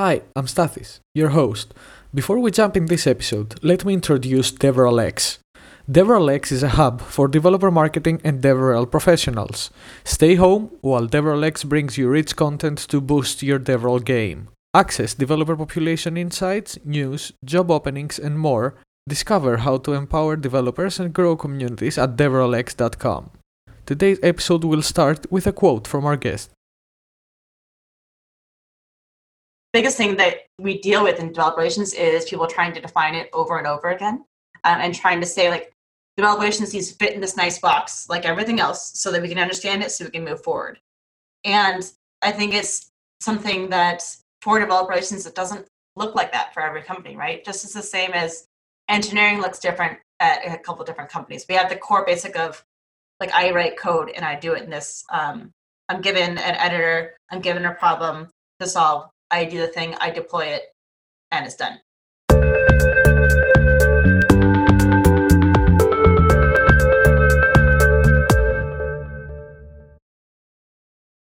[0.00, 1.74] Hi, I'm Stathis, your host.
[2.14, 5.40] Before we jump in this episode, let me introduce DevRel X.
[5.92, 9.70] DevRel X is a hub for developer marketing and DevRel professionals.
[10.02, 14.48] Stay home while DevRel X brings you rich content to boost your DevRel game.
[14.72, 18.76] Access developer population insights, news, job openings, and more.
[19.06, 23.32] Discover how to empower developers and grow communities at devrelx.com.
[23.84, 26.52] Today's episode will start with a quote from our guest.
[29.72, 33.28] Biggest thing that we deal with in developer relations is people trying to define it
[33.32, 34.24] over and over again
[34.64, 35.72] um, and trying to say like
[36.16, 39.28] developer relations needs to fit in this nice box like everything else so that we
[39.28, 40.78] can understand it so we can move forward.
[41.44, 41.90] And
[42.22, 44.02] i think it's something that
[44.42, 45.66] for developer relations it doesn't
[45.96, 47.44] look like that for every company right?
[47.44, 48.46] Just as the same as
[48.88, 51.46] engineering looks different at a couple different companies.
[51.48, 52.64] We have the core basic of
[53.20, 55.52] like i write code and i do it in this um,
[55.88, 58.28] i'm given an editor i'm given a problem
[58.58, 60.62] to solve I do the thing, I deploy it,
[61.30, 61.78] and it's done.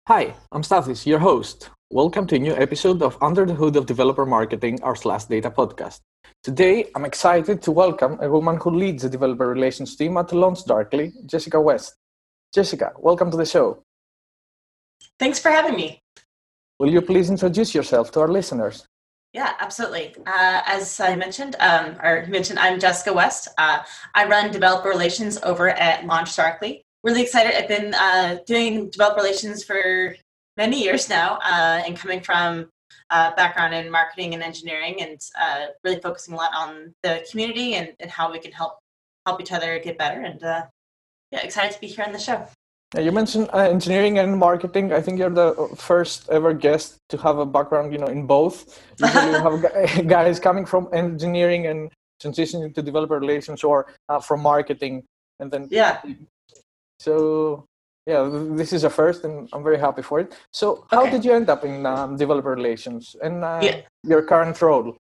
[0.08, 1.70] Hi, I'm Stathis, your host.
[1.90, 6.00] Welcome to a new episode of Under the Hood of Developer Marketing, our SlashData podcast.
[6.42, 11.24] Today, I'm excited to welcome a woman who leads the developer relations team at LaunchDarkly,
[11.24, 11.96] Jessica West.
[12.54, 13.82] Jessica, welcome to the show.
[15.18, 16.02] Thanks for having me.
[16.78, 18.86] Will you please introduce yourself to our listeners?
[19.32, 20.14] Yeah, absolutely.
[20.26, 23.48] Uh, as I mentioned, um, or mentioned, I'm Jessica West.
[23.56, 23.82] Uh,
[24.14, 26.82] I run developer relations over at Launch LaunchDarkly.
[27.02, 27.54] Really excited.
[27.54, 30.16] I've been uh, doing developer relations for
[30.58, 32.68] many years now, uh, and coming from
[33.08, 37.74] uh, background in marketing and engineering, and uh, really focusing a lot on the community
[37.74, 38.78] and, and how we can help
[39.24, 40.20] help each other get better.
[40.20, 42.46] And yeah, excited to be here on the show.
[42.98, 44.92] You mentioned uh, engineering and marketing.
[44.92, 48.82] I think you're the first ever guest to have a background, you know, in both.
[48.98, 51.90] Usually, you have guys coming from engineering and
[52.22, 55.04] transitioning to developer relations, or uh, from marketing,
[55.40, 56.00] and then yeah.
[56.98, 57.66] So
[58.06, 60.34] yeah, this is a first, and I'm very happy for it.
[60.52, 61.10] So, how okay.
[61.10, 63.80] did you end up in um, developer relations and uh, yeah.
[64.04, 64.96] your current role?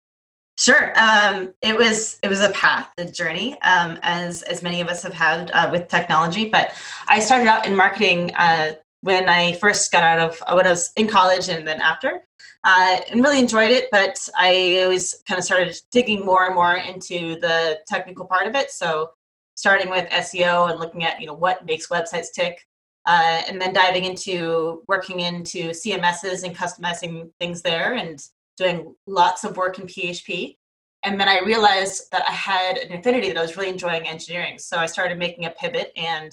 [0.60, 0.92] Sure.
[0.94, 5.02] Um, it was it was a path, a journey, um, as as many of us
[5.02, 6.50] have had uh, with technology.
[6.50, 6.74] But
[7.08, 10.92] I started out in marketing uh, when I first got out of when I was
[10.98, 12.26] in college and then after,
[12.64, 13.88] uh, and really enjoyed it.
[13.90, 18.54] But I always kind of started digging more and more into the technical part of
[18.54, 18.70] it.
[18.70, 19.12] So
[19.54, 22.66] starting with SEO and looking at you know what makes websites tick,
[23.06, 28.22] uh, and then diving into working into CMSs and customizing things there and
[28.60, 30.56] doing lots of work in PHP.
[31.02, 34.58] And then I realized that I had an affinity that I was really enjoying engineering.
[34.58, 36.30] So I started making a pivot and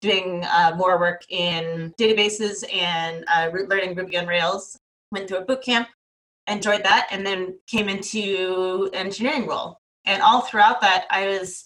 [0.00, 4.78] doing uh, more work in databases and uh, learning Ruby on Rails.
[5.12, 5.88] Went through a boot camp,
[6.46, 9.78] enjoyed that, and then came into engineering role.
[10.06, 11.64] And all throughout that, I was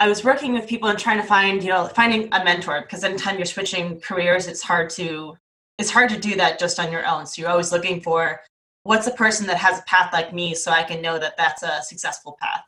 [0.00, 3.02] I was working with people and trying to find, you know, finding a mentor because
[3.02, 5.36] anytime you're switching careers, it's hard to
[5.78, 7.26] it's hard to do that just on your own.
[7.26, 8.40] So you're always looking for
[8.82, 11.62] what's a person that has a path like me so I can know that that's
[11.62, 12.62] a successful path.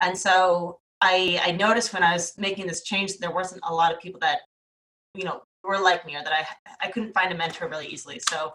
[0.00, 3.92] And so I, I noticed when I was making this change, there wasn't a lot
[3.92, 4.40] of people that,
[5.14, 8.20] you know, were like me or that I, I couldn't find a mentor really easily.
[8.28, 8.52] So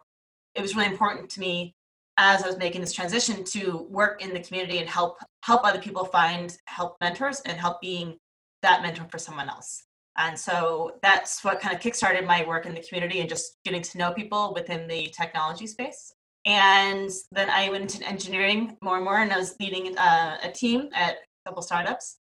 [0.55, 1.75] it was really important to me
[2.17, 5.79] as I was making this transition to work in the community and help help other
[5.79, 8.17] people find help mentors and help being
[8.61, 9.83] that mentor for someone else.
[10.17, 13.81] And so that's what kind of kickstarted my work in the community and just getting
[13.81, 16.13] to know people within the technology space.
[16.45, 20.51] And then I went into engineering more and more, and I was leading uh, a
[20.51, 22.17] team at a couple startups.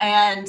[0.00, 0.48] And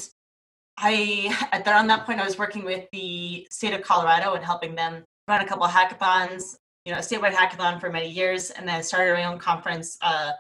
[0.78, 4.76] I, at around that point, I was working with the state of Colorado and helping
[4.76, 6.56] them run a couple hackathons,
[6.86, 10.32] you know, a statewide hackathon for many years, and then started my own conference uh,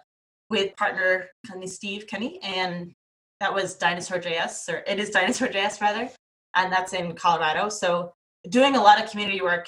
[0.49, 2.93] with partner Kinney Steve Kinney, and
[3.39, 6.09] that was Dinosaur JS, or it is Dinosaur JS rather,
[6.55, 7.69] and that's in Colorado.
[7.69, 8.13] So
[8.49, 9.67] doing a lot of community work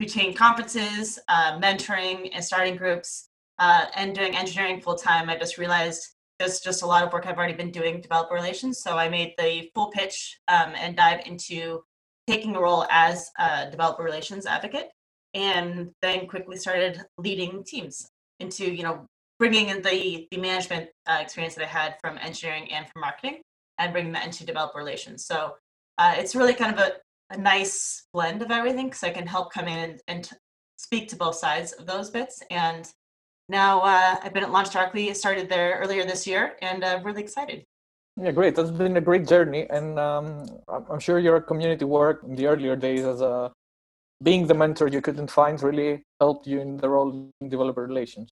[0.00, 3.28] between conferences, uh, mentoring, and starting groups,
[3.58, 7.26] uh, and doing engineering full time, I just realized there's just a lot of work
[7.26, 8.80] I've already been doing developer relations.
[8.80, 11.82] So I made the full pitch um, and dive into
[12.26, 14.88] taking a role as a developer relations advocate,
[15.34, 18.08] and then quickly started leading teams
[18.40, 19.06] into you know
[19.38, 23.42] bringing in the the management uh, experience that I had from engineering and from marketing,
[23.78, 25.26] and bringing that into developer relations.
[25.26, 25.56] So
[25.98, 26.92] uh, it's really kind of a
[27.30, 30.36] a nice blend of everything because I can help come in and, and t-
[30.78, 32.42] speak to both sides of those bits.
[32.50, 32.90] And
[33.48, 37.22] now uh, I've been at Launch LaunchDarkly, started there earlier this year, and uh, really
[37.22, 37.64] excited.
[38.20, 38.54] Yeah, great.
[38.54, 42.76] That's been a great journey, and um, I'm sure your community work in the earlier
[42.76, 43.52] days as a
[44.22, 48.28] being the mentor you couldn't find really helped you in the role in developer relations.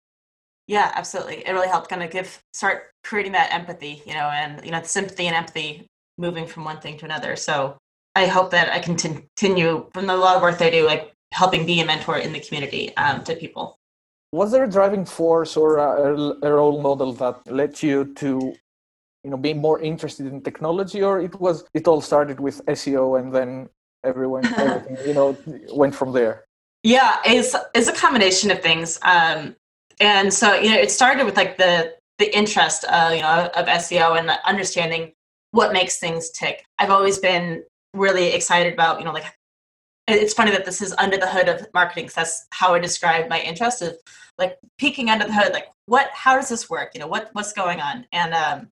[0.66, 1.46] Yeah, absolutely.
[1.46, 4.82] It really helped kind of give start creating that empathy, you know, and you know,
[4.82, 5.86] sympathy and empathy
[6.16, 7.36] moving from one thing to another.
[7.36, 7.76] So
[8.14, 11.12] I hope that I can continue from the lot of work that I do, like
[11.32, 13.78] helping be a mentor in the community um, to people.
[14.32, 18.54] Was there a driving force or a, a role model that led you to
[19.24, 23.18] you know being more interested in technology or it was it all started with seo
[23.18, 23.68] and then
[24.04, 25.36] everyone everything you know
[25.72, 26.44] went from there
[26.82, 29.56] yeah it's it's a combination of things um
[29.98, 33.66] and so you know it started with like the the interest uh, you know of
[33.66, 35.12] seo and understanding
[35.52, 37.62] what makes things tick i've always been
[37.94, 39.24] really excited about you know like
[40.06, 43.28] it's funny that this is under the hood of marketing because that's how i describe
[43.28, 43.96] my interest of
[44.38, 46.92] like peeking under the hood like what how does this work?
[46.94, 48.06] You know what what's going on?
[48.12, 48.68] And um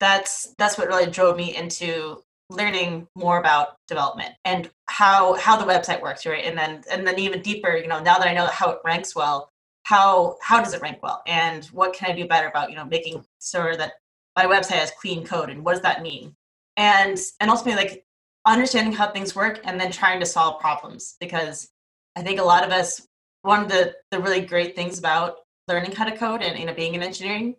[0.00, 5.64] that's that's what really drove me into learning more about development and how how the
[5.64, 6.44] website works right?
[6.44, 9.14] And then and then even deeper you know now that i know how it ranks
[9.14, 9.50] well
[9.84, 11.22] how how does it rank well?
[11.26, 13.94] And what can i do better about you know making sure that
[14.36, 16.34] my website has clean code and what does that mean?
[16.76, 18.04] And and ultimately like
[18.46, 21.68] understanding how things work and then trying to solve problems because
[22.16, 23.06] i think a lot of us
[23.42, 25.38] one of the the really great things about
[25.68, 27.54] learning how to code and you know being in engineering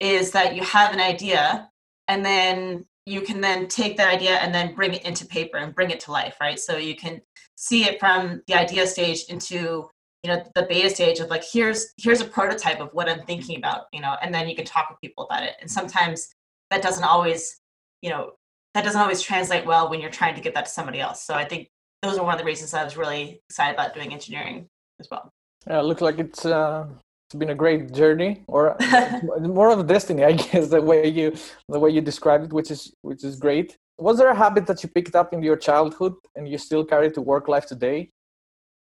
[0.00, 1.68] is that you have an idea
[2.08, 5.74] and then you can then take that idea and then bring it into paper and
[5.74, 6.58] bring it to life right?
[6.58, 7.20] So you can
[7.56, 9.88] see it from the idea stage into
[10.22, 13.56] you know the beta stage of like here's here's a prototype of what i'm thinking
[13.56, 15.54] about you know and then you can talk with people about it.
[15.60, 16.34] And sometimes
[16.70, 17.60] that doesn't always
[18.02, 18.32] you know
[18.74, 21.22] that doesn't always translate well when you're trying to get that to somebody else.
[21.22, 21.68] So i think
[22.02, 24.68] those are one of the reasons i was really excited about doing engineering
[25.00, 25.30] as well.
[25.66, 26.86] Yeah it looks like it's uh,
[27.26, 28.76] it's been a great journey or
[29.40, 31.34] more of a destiny i guess the way you
[31.68, 33.76] the way you described it which is which is great.
[33.98, 37.10] Was there a habit that you picked up in your childhood and you still carry
[37.12, 38.10] to work life today?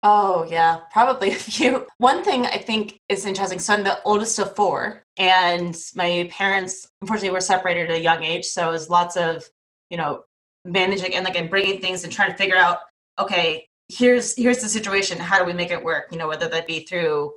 [0.04, 1.88] Oh yeah probably a few.
[1.98, 6.88] One thing i think is interesting so i'm the oldest of four and my parents
[7.02, 9.50] unfortunately were separated at a young age so it was lots of
[9.89, 10.24] you know
[10.66, 12.80] managing and like and bringing things and trying to figure out
[13.19, 16.68] okay here's here's the situation how do we make it work you know whether that
[16.68, 17.31] be through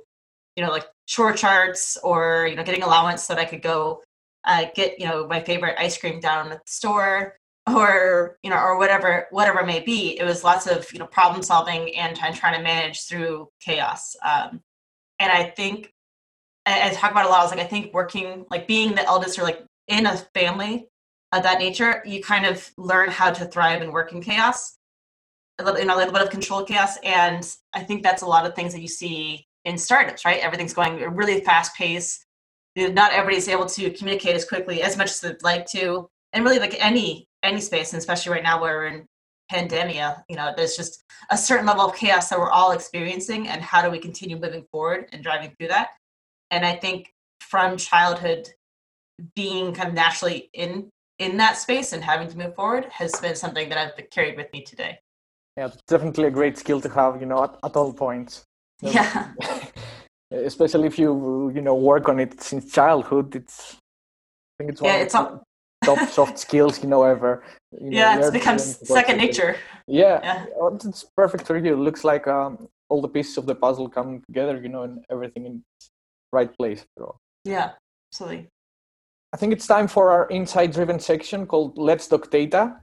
[0.55, 4.01] you know, like short charts or, you know, getting allowance so that I could go
[4.45, 7.37] uh, get, you know, my favorite ice cream down at the store
[7.67, 10.19] or, you know, or whatever, whatever it may be.
[10.19, 14.15] It was lots of, you know, problem solving and trying to manage through chaos.
[14.23, 14.61] Um,
[15.19, 15.91] and I think,
[16.65, 19.39] I, I talk about a lot, was like, I think working, like being the eldest
[19.39, 20.87] or like in a family
[21.31, 24.77] of that nature, you kind of learn how to thrive and work in chaos.
[25.59, 26.97] A little, you know, a little bit of controlled chaos.
[27.03, 30.39] And I think that's a lot of things that you see in startups, right?
[30.39, 32.25] Everything's going a really fast pace.
[32.75, 36.57] Not everybody's able to communicate as quickly as much as they'd like to, and really
[36.59, 39.05] like any any space, and especially right now where we're in
[39.51, 43.61] pandemia, you know, there's just a certain level of chaos that we're all experiencing, and
[43.61, 45.89] how do we continue moving forward and driving through that?
[46.49, 48.47] And I think from childhood,
[49.35, 50.89] being kind of naturally in
[51.21, 54.51] in that space and having to move forward has been something that I've carried with
[54.51, 54.99] me today.
[55.55, 58.43] Yeah, definitely a great skill to have, you know, at, at all points.
[58.81, 59.31] Yeah.
[60.31, 64.93] Especially if you you know work on it since childhood, it's I think it's one
[64.93, 65.41] yeah, it's of
[65.81, 67.43] the top soft skills you know ever.
[67.79, 69.57] You know, yeah, it's become second nature.
[69.87, 70.45] Yeah, yeah.
[70.57, 71.73] Oh, it's perfect for you.
[71.73, 75.03] It looks like um, all the pieces of the puzzle come together, you know, and
[75.11, 75.63] everything in
[76.31, 76.85] right place.
[77.43, 77.71] Yeah,
[78.09, 78.47] absolutely.
[79.33, 82.75] I think it's time for our insight driven section called Let's Talk Data.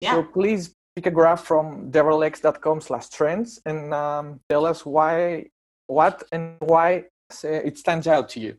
[0.00, 0.14] Yeah.
[0.14, 5.46] So please pick a graph from devrelx.com slash trends and um, tell us why,
[5.86, 7.04] what and why
[7.44, 8.56] it stands out to you.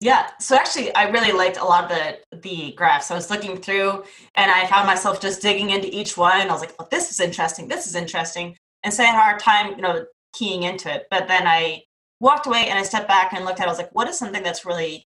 [0.00, 3.10] Yeah, so actually, I really liked a lot of the the graphs.
[3.10, 4.02] I was looking through,
[4.34, 6.50] and I found myself just digging into each one.
[6.50, 7.68] I was like, "Oh, this is interesting.
[7.68, 11.06] This is interesting," and so I had a hard time, you know, keying into it.
[11.08, 11.84] But then I
[12.22, 13.64] walked away and I stepped back and looked at.
[13.64, 13.68] it.
[13.68, 15.06] I was like, "What is something that's really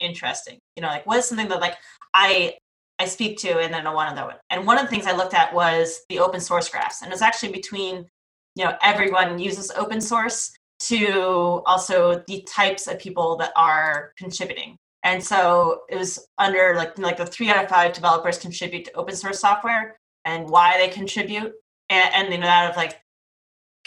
[0.00, 0.58] interesting?
[0.76, 1.76] You know, like what is something that like
[2.14, 2.54] I
[2.98, 4.36] I speak to and then one other one.
[4.50, 7.02] And one of the things I looked at was the open source graphs.
[7.02, 8.06] And it's actually between,
[8.54, 14.76] you know, everyone uses open source to also the types of people that are contributing.
[15.04, 18.96] And so it was under like like the three out of five developers contribute to
[18.96, 21.52] open source software and why they contribute
[21.90, 23.00] and, and you know out of like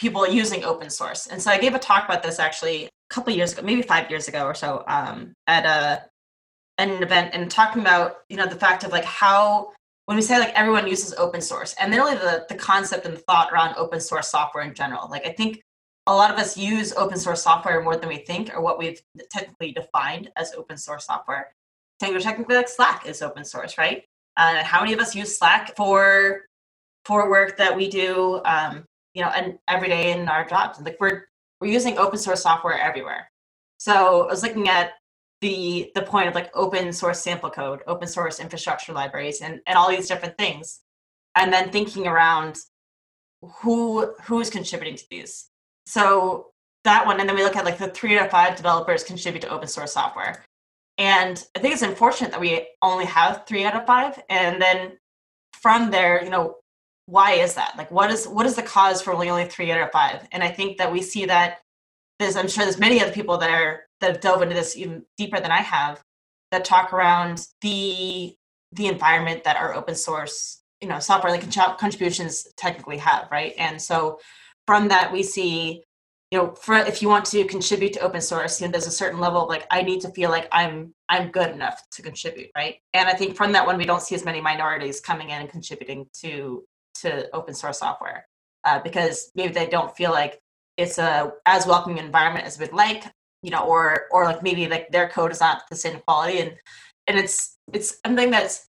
[0.00, 1.26] people using open source.
[1.26, 4.08] And so I gave a talk about this actually a couple years ago, maybe five
[4.08, 6.06] years ago or so, um, at a
[6.78, 9.70] an event and talking about you know the fact of like how
[10.06, 13.14] when we say like everyone uses open source and then only the, the concept and
[13.14, 15.06] the thought around open source software in general.
[15.10, 15.60] Like i think
[16.06, 19.00] a lot of us use open source software more than we think or what we've
[19.30, 21.52] technically defined as open source software.
[22.00, 24.04] Technically like slack is open source right?
[24.38, 26.46] Uh, how many of us use Slack for
[27.04, 30.80] for work that we do, um, you know, and every day in our jobs?
[30.80, 31.24] Like we're
[31.60, 33.30] we're using open source software everywhere.
[33.78, 34.92] So I was looking at
[35.40, 39.76] the the point of like open source sample code, open source infrastructure libraries, and and
[39.76, 40.80] all these different things,
[41.36, 42.56] and then thinking around
[43.42, 45.48] who who's contributing to these.
[45.86, 46.52] So
[46.84, 49.42] that one, and then we look at like the three out of five developers contribute
[49.42, 50.44] to open source software.
[50.98, 54.22] And I think it's unfortunate that we only have three out of five.
[54.28, 54.98] And then
[55.60, 56.56] from there, you know,
[57.10, 57.74] why is that?
[57.76, 60.26] Like, what is what is the cause for only only three out of five?
[60.32, 61.58] And I think that we see that
[62.18, 65.04] there's, I'm sure there's many other people that are that have dove into this even
[65.18, 66.02] deeper than I have
[66.52, 68.34] that talk around the
[68.72, 73.54] the environment that our open source, you know, software like contributions technically have, right?
[73.58, 74.20] And so
[74.66, 75.82] from that we see
[76.30, 78.90] you know for if you want to contribute to open source you know there's a
[78.90, 82.50] certain level of like i need to feel like i'm i'm good enough to contribute
[82.56, 85.40] right and i think from that one we don't see as many minorities coming in
[85.40, 86.62] and contributing to
[87.02, 88.26] to open source software
[88.64, 90.38] uh, because maybe they don't feel like
[90.76, 93.04] it's a as welcoming environment as we'd like
[93.42, 96.40] you know or or like maybe like their code is not the same quality.
[96.40, 96.56] And
[97.06, 98.66] and it's it's something that's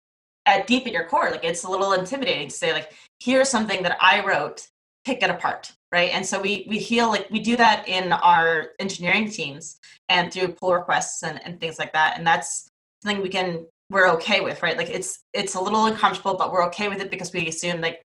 [0.46, 3.82] at deep in your core like it's a little intimidating to say like here's something
[3.82, 4.68] that i wrote
[5.04, 6.10] pick it apart right?
[6.12, 9.78] And so we we feel like we do that in our engineering teams
[10.08, 12.18] and through pull requests and, and things like that.
[12.18, 12.68] And that's
[13.02, 14.76] something we can we're okay with right?
[14.76, 18.02] Like it's it's a little uncomfortable but we're okay with it because we assume like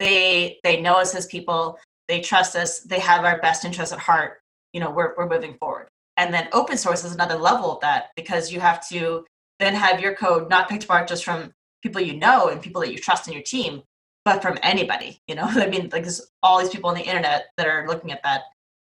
[0.00, 1.78] they they know us as people.
[2.08, 2.80] They trust us.
[2.80, 4.40] They have our best interests at heart.
[4.72, 5.88] You know we're, we're moving forward.
[6.16, 9.24] And then open source is another level of that because you have to
[9.58, 11.52] then have your code not picked apart just from
[11.82, 13.82] people you know and people that you trust in your team
[14.24, 15.44] but from anybody you know?
[15.48, 18.42] I mean like there's all these people on the internet that are looking at that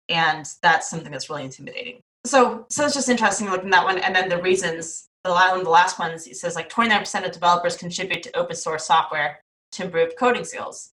[0.08, 2.00] and that's something that's really intimidating.
[2.24, 3.98] So so it's just interesting looking at that one.
[3.98, 7.32] And then the reasons the last one the last ones it says like 29% of
[7.32, 9.40] developers contribute to open source software
[9.72, 10.92] to improve coding skills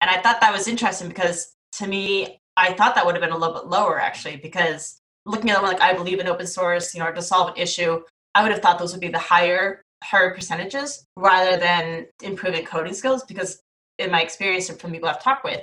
[0.00, 3.32] and i thought that was interesting because to me i thought that would have been
[3.32, 6.94] a little bit lower actually because looking at them like i believe in open source
[6.94, 8.00] you know to solve an issue
[8.34, 12.94] i would have thought those would be the higher higher percentages rather than improving coding
[12.94, 13.62] skills because
[13.98, 15.62] in my experience and from people I've talked with,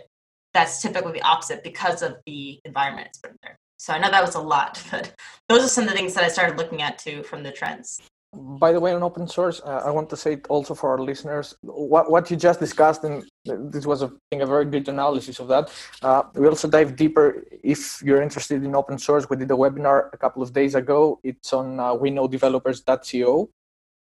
[0.54, 3.58] that's typically the opposite because of the environment it's put in there.
[3.78, 5.14] So I know that was a lot, but
[5.50, 8.02] those are some of the things that I started looking at too from the trends.
[8.36, 11.56] By the way, on open source, uh, I want to say also for our listeners,
[11.62, 15.48] what, what you just discussed, and this was, I think, a very good analysis of
[15.50, 15.72] that.
[16.02, 17.44] Uh, we also dive deeper.
[17.64, 21.20] If you're interested in open source, we did a webinar a couple of days ago.
[21.24, 23.50] It's on uh, weknowdevelopers.co.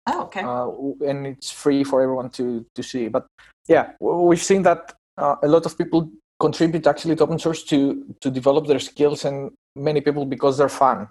[0.06, 0.42] Oh, okay.
[0.42, 3.08] Uh, and it's free for everyone to to see.
[3.08, 3.26] But
[3.68, 8.04] yeah, we've seen that uh, a lot of people contribute actually to open source to
[8.20, 11.08] to develop their skills, and many people because they're fun.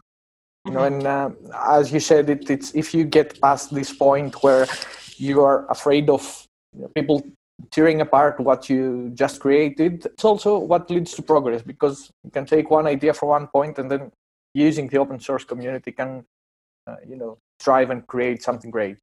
[0.66, 1.08] You know, mm-hmm.
[1.08, 1.30] and uh,
[1.78, 4.68] as you said, it, it's if you get past this point where
[5.18, 7.26] you are afraid of you know, people
[7.72, 12.46] tearing apart what you just created, it's also what leads to progress because you can
[12.46, 14.12] take one idea from one point and then
[14.54, 16.26] using the open source community can,
[16.88, 18.98] uh, you know, strive and create something great.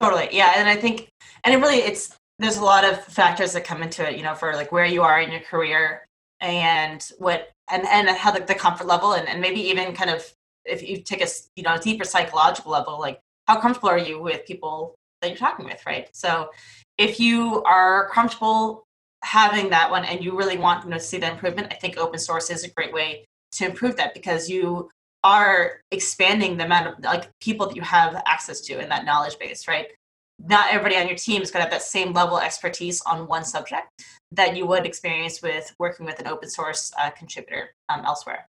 [0.00, 1.08] Totally, yeah, and I think,
[1.42, 4.34] and it really, it's there's a lot of factors that come into it you know
[4.34, 6.06] for like where you are in your career
[6.40, 10.32] and what and and how the, the comfort level and, and maybe even kind of
[10.68, 14.46] if you take a you know deeper psychological level like how comfortable are you with
[14.46, 16.50] people that you're talking with right so
[16.96, 18.84] if you are comfortable
[19.24, 22.50] having that one and you really want to see the improvement i think open source
[22.50, 24.88] is a great way to improve that because you
[25.24, 29.38] are expanding the amount of like people that you have access to in that knowledge
[29.38, 29.88] base right
[30.38, 33.26] not everybody on your team is going to have that same level of expertise on
[33.26, 33.88] one subject
[34.32, 38.46] that you would experience with working with an open source uh, contributor um, elsewhere.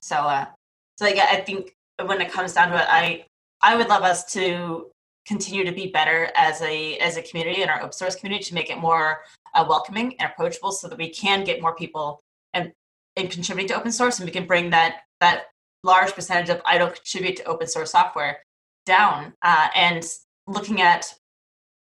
[0.00, 0.46] So, uh,
[0.96, 1.74] so yeah, I think
[2.04, 3.26] when it comes down to it, I
[3.62, 4.90] I would love us to
[5.26, 8.54] continue to be better as a as a community and our open source community to
[8.54, 9.22] make it more
[9.54, 12.20] uh, welcoming and approachable, so that we can get more people
[12.54, 12.72] and
[13.16, 15.44] and contributing to open source, and we can bring that that
[15.84, 18.38] large percentage of I don't contribute to open source software
[18.86, 20.04] down uh, and
[20.46, 21.12] looking at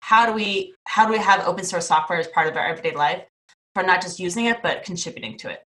[0.00, 2.94] how do we how do we have open source software as part of our everyday
[2.94, 3.22] life
[3.74, 5.62] for not just using it but contributing to it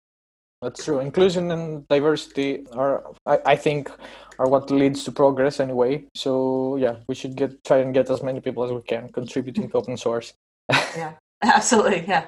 [0.61, 0.99] that's true.
[0.99, 3.91] Inclusion and diversity are I, I think
[4.39, 6.05] are what leads to progress anyway.
[6.15, 9.69] So yeah we should get try and get as many people as we can contributing
[9.69, 10.33] to open source.
[10.71, 12.25] Yeah absolutely yeah.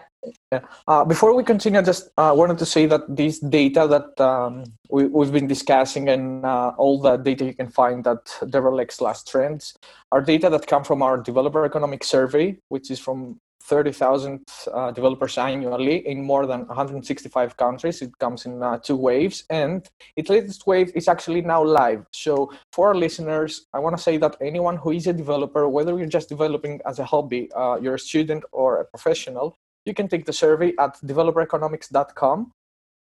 [0.51, 0.61] Yeah.
[0.87, 4.65] Uh, before we continue, I just uh, wanted to say that this data that um,
[4.89, 9.29] we, have been discussing and uh, all the data you can find at DevRelX last
[9.29, 9.77] trends
[10.11, 14.41] are data that come from our developer economic survey, which is from 30,000
[14.73, 18.01] uh, developers annually in more than 165 countries.
[18.01, 22.05] It comes in uh, two waves, and its latest wave is actually now live.
[22.11, 25.97] So, for our listeners, I want to say that anyone who is a developer, whether
[25.97, 30.07] you're just developing as a hobby, uh, you're a student or a professional, you can
[30.07, 32.51] take the survey at developereconomics.com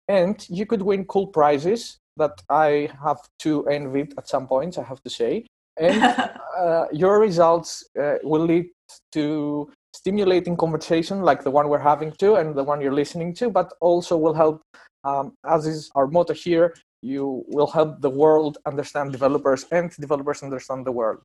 [0.07, 4.83] and you could win cool prizes that I have to envy at some points, I
[4.83, 5.45] have to say.
[5.77, 6.03] And
[6.57, 8.67] uh, your results uh, will lead
[9.13, 13.49] to stimulating conversation like the one we're having to and the one you're listening to,
[13.49, 14.61] but also will help,
[15.03, 20.43] um, as is our motto here, you will help the world understand developers and developers
[20.43, 21.19] understand the world.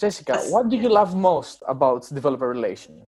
[0.00, 3.04] Jessica, what do you love most about developer relations?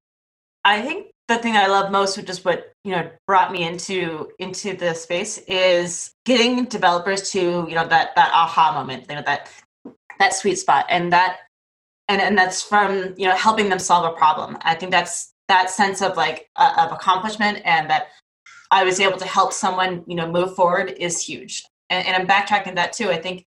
[0.65, 4.29] I think the thing I love most, which is what you know brought me into
[4.39, 9.23] into the space, is getting developers to you know that that aha moment, you know
[9.25, 9.51] that
[10.19, 11.39] that sweet spot, and that
[12.09, 14.59] and and that's from you know helping them solve a problem.
[14.63, 18.09] I think that's that sense of like uh, of accomplishment and that
[18.71, 21.65] I was able to help someone you know move forward is huge.
[21.91, 23.11] And, and I'm backtracking that too.
[23.11, 23.45] I think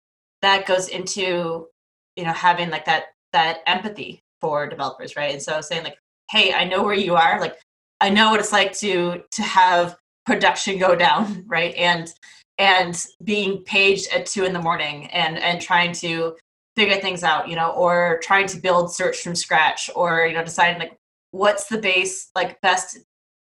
[0.42, 1.68] that goes into
[2.16, 5.34] you know having like that that empathy for developers, right?
[5.34, 5.98] And so saying like
[6.30, 7.58] hey i know where you are like
[8.02, 12.14] i know what it's like to to have production go down right and
[12.58, 16.36] and being paged at two in the morning and and trying to
[16.80, 20.44] figure things out you know or trying to build search from scratch or you know
[20.44, 20.98] deciding like
[21.32, 22.98] what's the base like best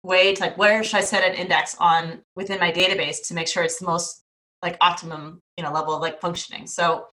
[0.04, 3.48] way to like where should i set an index on within my database to make
[3.48, 4.24] sure it's the most
[4.62, 6.68] like optimum you know level of like functioning.
[6.68, 7.08] So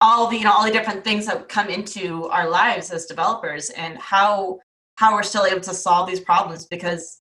[0.00, 3.70] all the you know all the different things that come into our lives as developers
[3.70, 4.58] and how
[4.96, 7.20] how we're still able to solve these problems because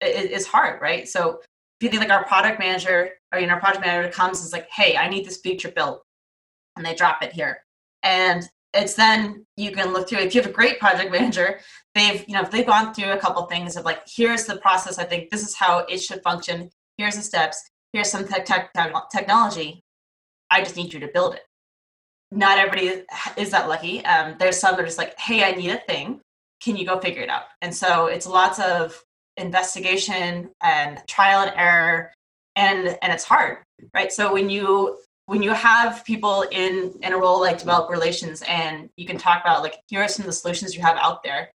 [0.00, 1.08] it, it's hard right?
[1.08, 1.40] So
[1.80, 4.46] if you think like our product manager or you know our project manager comes and
[4.46, 6.04] is like hey i need this feature built
[6.76, 7.64] and they drop it here
[8.02, 11.60] and it's then you can look through if you have a great project manager
[11.94, 14.98] they've you know if they've gone through a couple things of like here's the process
[14.98, 18.72] i think this is how it should function here's the steps here's some tech, tech,
[19.10, 19.82] technology
[20.50, 21.42] i just need you to build it
[22.32, 23.04] not everybody
[23.36, 24.04] is that lucky.
[24.04, 26.20] Um, there's some that are just like, hey, I need a thing.
[26.62, 27.42] Can you go figure it out?
[27.60, 29.00] And so it's lots of
[29.36, 32.12] investigation and trial and error,
[32.56, 33.58] and and it's hard,
[33.94, 34.10] right?
[34.10, 34.98] So when you
[35.32, 39.40] when you have people in in a role like develop relations, and you can talk
[39.40, 41.50] about like here are some of the solutions you have out there,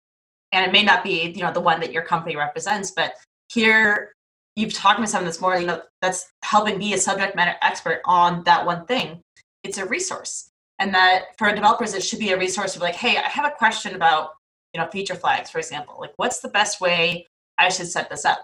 [0.52, 3.14] and it may not be you know the one that your company represents, but
[3.54, 4.14] here
[4.56, 8.02] you've talked to someone that's more you know that's helping be a subject matter expert
[8.06, 9.22] on that one thing.
[9.64, 10.50] It's a resource.
[10.80, 13.52] And that for developers it should be a resource of like hey i have a
[13.52, 14.32] question about
[14.74, 15.98] you know feature flags for example.
[16.00, 17.28] Like what's the best way
[17.60, 18.40] i should set this up?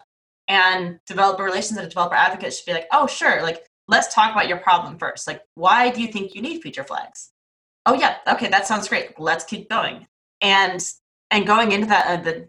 [0.47, 3.41] And developer relations and a developer advocates should be like oh sure.
[3.41, 5.27] Like let's talk about your problem first.
[5.27, 7.31] Like why do you think you need feature flags?
[7.85, 8.17] Oh yeah.
[8.27, 9.19] Okay that sounds great.
[9.19, 10.07] Let's keep going.
[10.41, 10.83] And
[11.31, 12.47] and going into that uh, the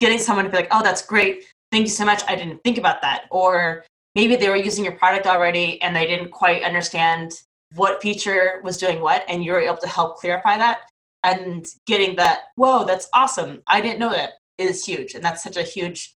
[0.00, 1.44] getting someone to be like oh that's great.
[1.70, 2.22] Thank you so much.
[2.28, 3.24] I didn't think about that.
[3.30, 7.32] Or maybe they were using your product already and they didn't quite understand
[7.74, 10.80] what feature was doing what and you were able to help clarify that.
[11.24, 13.62] And getting that whoa that's awesome.
[13.66, 15.14] I didn't know that is huge.
[15.14, 16.14] And that's such a huge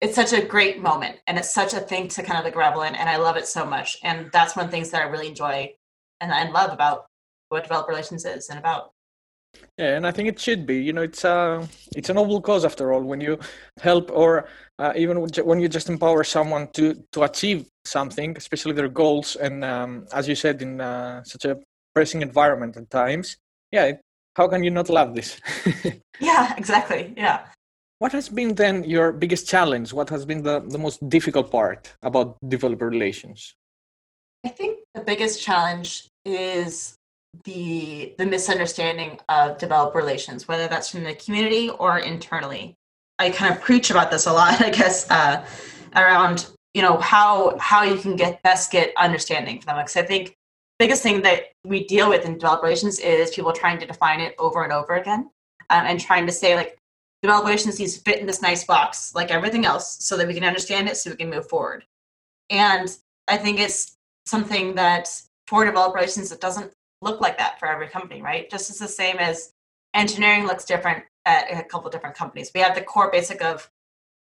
[0.00, 2.82] it's such a great moment and it's such a thing to kind of like revel
[2.82, 5.04] in and i love it so much and that's one of the things that i
[5.06, 5.72] really enjoy
[6.20, 7.06] and i love about
[7.48, 8.92] what developer relations is and about
[9.78, 10.82] yeah, and I think it should be.
[10.82, 13.02] You know, it's a uh, it's a noble cause after all.
[13.02, 13.38] When you
[13.80, 18.88] help, or uh, even when you just empower someone to to achieve something, especially their
[18.88, 21.58] goals, and um, as you said, in uh, such a
[21.94, 23.36] pressing environment at times,
[23.70, 23.92] yeah,
[24.34, 25.40] how can you not love this?
[26.20, 27.14] yeah, exactly.
[27.16, 27.46] Yeah.
[27.98, 29.92] What has been then your biggest challenge?
[29.92, 33.54] What has been the, the most difficult part about developer relations?
[34.44, 36.96] I think the biggest challenge is
[37.44, 42.74] the the misunderstanding of developer relations, whether that's from the community or internally.
[43.18, 45.44] I kind of preach about this a lot, I guess, uh,
[45.94, 49.76] around you know how how you can get best get understanding for them.
[49.76, 50.36] Because I think
[50.78, 54.34] biggest thing that we deal with in developer relations is people trying to define it
[54.38, 55.30] over and over again,
[55.70, 56.78] um, and trying to say like
[57.26, 60.34] developer relations needs to fit in this nice box like everything else, so that we
[60.34, 61.84] can understand it, so we can move forward.
[62.50, 62.96] And
[63.28, 65.08] I think it's something that
[65.46, 68.50] for developer relations it doesn't look like that for every company, right?
[68.50, 69.52] Just as the same as
[69.94, 72.50] engineering looks different at a couple different companies.
[72.54, 73.68] We have the core basic of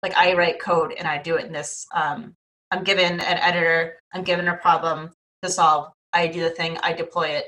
[0.02, 1.86] like I write code and I do it in this.
[1.94, 2.36] Um,
[2.72, 5.12] I'm given an editor, I'm given a problem
[5.44, 5.92] to solve.
[6.12, 7.46] I do the thing, I deploy it,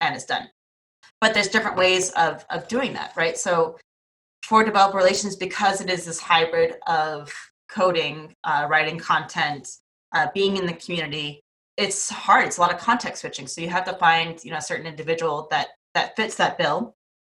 [0.00, 0.48] and it's done.
[1.20, 3.36] But there's different ways of of doing that, right?
[3.36, 3.76] So
[4.50, 7.32] for developer relations, because it is this hybrid of
[7.68, 9.68] coding, uh, writing content,
[10.12, 11.40] uh, being in the community,
[11.76, 12.46] it's hard.
[12.46, 13.46] It's a lot of context switching.
[13.46, 16.96] So you have to find, you know, a certain individual that that fits that bill.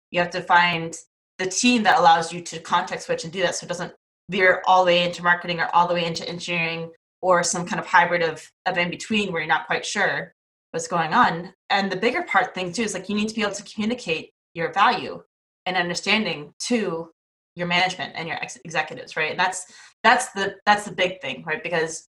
[0.09, 0.97] You have to find
[1.37, 3.93] the team that allows you to context switch and do that so it doesn't
[4.31, 7.79] veer all the way into marketing or all the way into engineering or some kind
[7.79, 10.33] of hybrid of, of in between where you're not quite sure
[10.71, 11.53] what's going on.
[11.69, 14.31] And the bigger part thing too is like you need to be able to communicate
[14.55, 15.21] your value
[15.65, 17.09] and understanding to
[17.55, 19.31] your management and your ex- executives, right?
[19.31, 19.65] And that's
[20.03, 21.63] that's the that's the big thing, right?
[21.63, 22.07] Because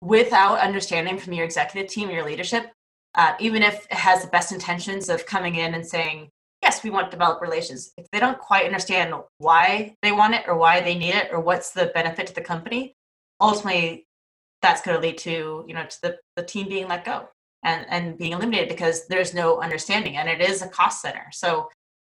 [0.00, 2.70] without understanding from your executive team, your leadership,
[3.16, 6.30] uh, even if it has the best intentions of coming in and saying,
[6.62, 10.44] yes, we want to develop relations, if they don't quite understand why they want it
[10.46, 12.94] or why they need it or what's the benefit to the company,
[13.40, 14.06] ultimately
[14.62, 17.28] that's going to lead to you know to the, the team being let go
[17.64, 21.68] and and being eliminated because there's no understanding and it is a cost center so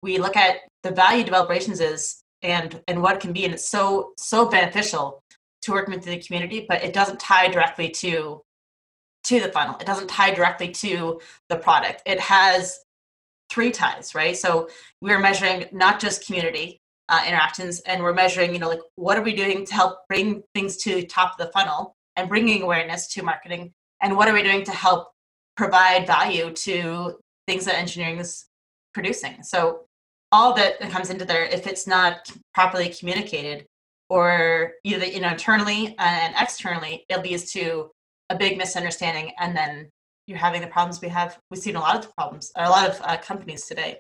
[0.02, 3.46] we look at the value develop relations is and and what it can be.
[3.46, 5.22] And it's so so beneficial
[5.64, 8.42] to working with the community but it doesn't tie directly to
[9.26, 9.78] to the funnel.
[9.80, 12.02] It doesn't tie directly to the product.
[12.06, 12.80] It has
[13.52, 14.36] three ties right?
[14.36, 14.70] So
[15.02, 19.22] we're measuring not just community uh, interactions and we're measuring you know like what are
[19.22, 23.24] we doing to help bring things to top of the funnel and bringing awareness to
[23.24, 23.74] marketing?
[24.02, 25.12] And what are we doing to help
[25.56, 28.46] provide value to things that engineering is
[28.94, 29.44] producing?
[29.44, 29.82] So
[30.32, 33.66] all that comes into there if it's not properly communicated
[34.10, 37.90] or either you know internally and externally it leads to
[38.30, 39.90] a big misunderstanding and then
[40.28, 43.00] you're having the problems we have we've seen a lot of problems a lot of
[43.04, 43.98] uh, companies today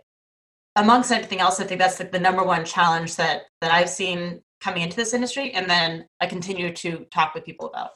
[0.75, 4.41] amongst anything else i think that's like the number one challenge that that i've seen
[4.61, 7.91] coming into this industry and then i continue to talk with people about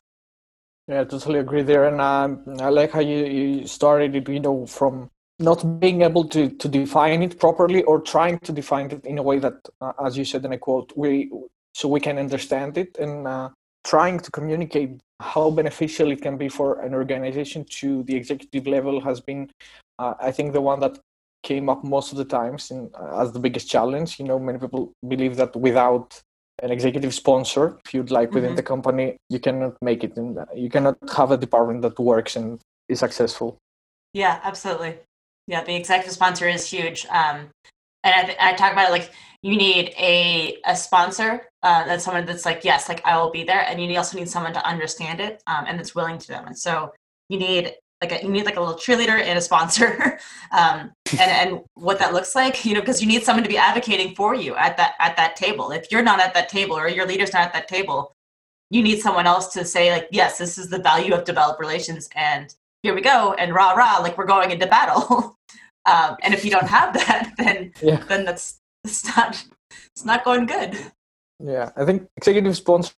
[0.88, 4.30] yeah, I totally agree there, and um, I like how you, you started it.
[4.30, 8.90] You know, from not being able to to define it properly or trying to define
[8.92, 11.32] it in a way that, uh, as you said in a quote, we
[11.74, 13.50] so we can understand it, and uh,
[13.84, 19.00] trying to communicate how beneficial it can be for an organization to the executive level
[19.02, 19.50] has been,
[20.00, 20.98] uh, I think, the one that
[21.44, 24.20] came up most of the times in, uh, as the biggest challenge.
[24.20, 26.22] You know, many people believe that without
[26.64, 28.56] an executive sponsor if you'd like within mm-hmm.
[28.56, 32.60] the company you cannot make it and you cannot have a department that works and
[32.88, 33.58] is successful
[34.14, 34.96] yeah absolutely
[35.48, 37.50] yeah the executive sponsor is huge um,
[38.04, 42.26] and I, I, talk about it like you need a, a sponsor uh, that's someone
[42.26, 45.20] that's like yes like i will be there and you also need someone to understand
[45.20, 46.92] it um, and that's willing to them and so
[47.30, 50.20] you need like a, you need like a little cheerleader and a sponsor
[50.52, 53.58] um, and and what that looks like you know because you need someone to be
[53.58, 55.72] advocating for you at that at that table.
[55.72, 58.16] If you're not at that table or your leader's not at that table
[58.70, 62.10] you need someone else to say like yes this is the value of developed relations
[62.16, 62.56] and
[62.86, 65.36] here we go and rah rah like we're going into battle
[65.92, 68.04] um, and if you don't have that then yeah.
[68.08, 69.44] then that's it's not
[69.92, 70.78] it's not going good
[71.44, 72.94] yeah i think executive sponsors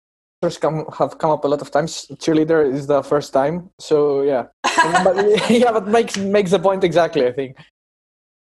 [0.60, 2.06] come have come up a lot of times.
[2.21, 4.43] Cheerleader is the first time, so yeah,
[5.04, 5.15] but,
[5.50, 7.26] yeah, but makes makes the point exactly.
[7.26, 7.58] I think.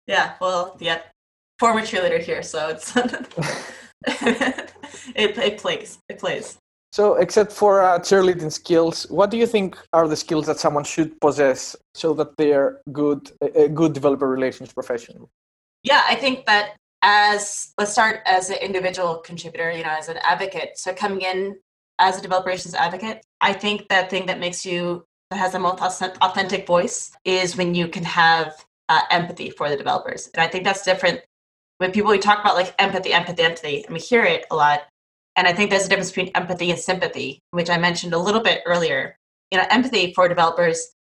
[0.06, 1.00] Yeah, well, yeah,
[1.58, 2.94] former cheerleader here, so it's
[5.06, 6.58] it it plays it plays.
[6.92, 10.82] So, except for uh, cheerleading skills, what do you think are the skills that someone
[10.82, 15.30] should possess so that they're good a good developer relations professional?
[15.84, 20.18] Yeah, I think that as let's start as an individual contributor, you know, as an
[20.24, 20.78] advocate.
[20.78, 21.56] So coming in
[22.00, 25.60] as a developer relations advocate, I think that thing that makes you that has the
[25.60, 30.48] most authentic voice is when you can have uh, empathy for the developers, and I
[30.48, 31.20] think that's different.
[31.78, 34.82] When people we talk about like empathy, empathy, empathy, and we hear it a lot,
[35.36, 38.42] and I think there's a difference between empathy and sympathy, which I mentioned a little
[38.42, 39.16] bit earlier.
[39.50, 40.94] You know, empathy for developers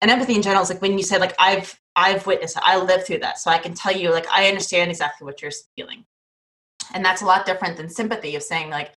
[0.00, 2.78] and empathy in general is like when you say like I've I've witnessed it, I
[2.78, 6.04] lived through that, so I can tell you like I understand exactly what you're feeling,
[6.94, 8.92] and that's a lot different than sympathy of saying like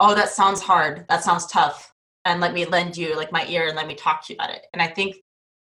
[0.00, 1.06] oh, that sounds hard.
[1.08, 1.92] That sounds tough.
[2.24, 4.50] And let me lend you like my ear and let me talk to you about
[4.50, 4.66] it.
[4.72, 5.16] And I think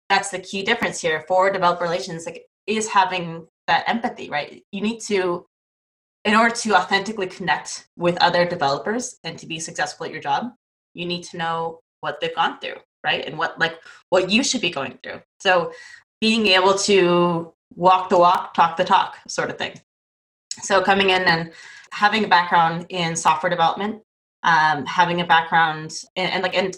[0.10, 4.64] that's the key difference here for developer relations, like is having that empathy, right?
[4.72, 5.46] You need to,
[6.26, 10.52] in order to authentically connect with other developers and to be successful at your job,
[10.94, 13.26] you need to know what they've gone through, right?
[13.26, 15.22] And what like what you should be going through.
[15.40, 15.72] So
[16.20, 19.80] being able to walk the walk, talk the talk, sort of thing.
[20.62, 21.52] So coming in and
[21.92, 24.02] having a background in software development
[24.46, 26.78] um, having a background and, and like and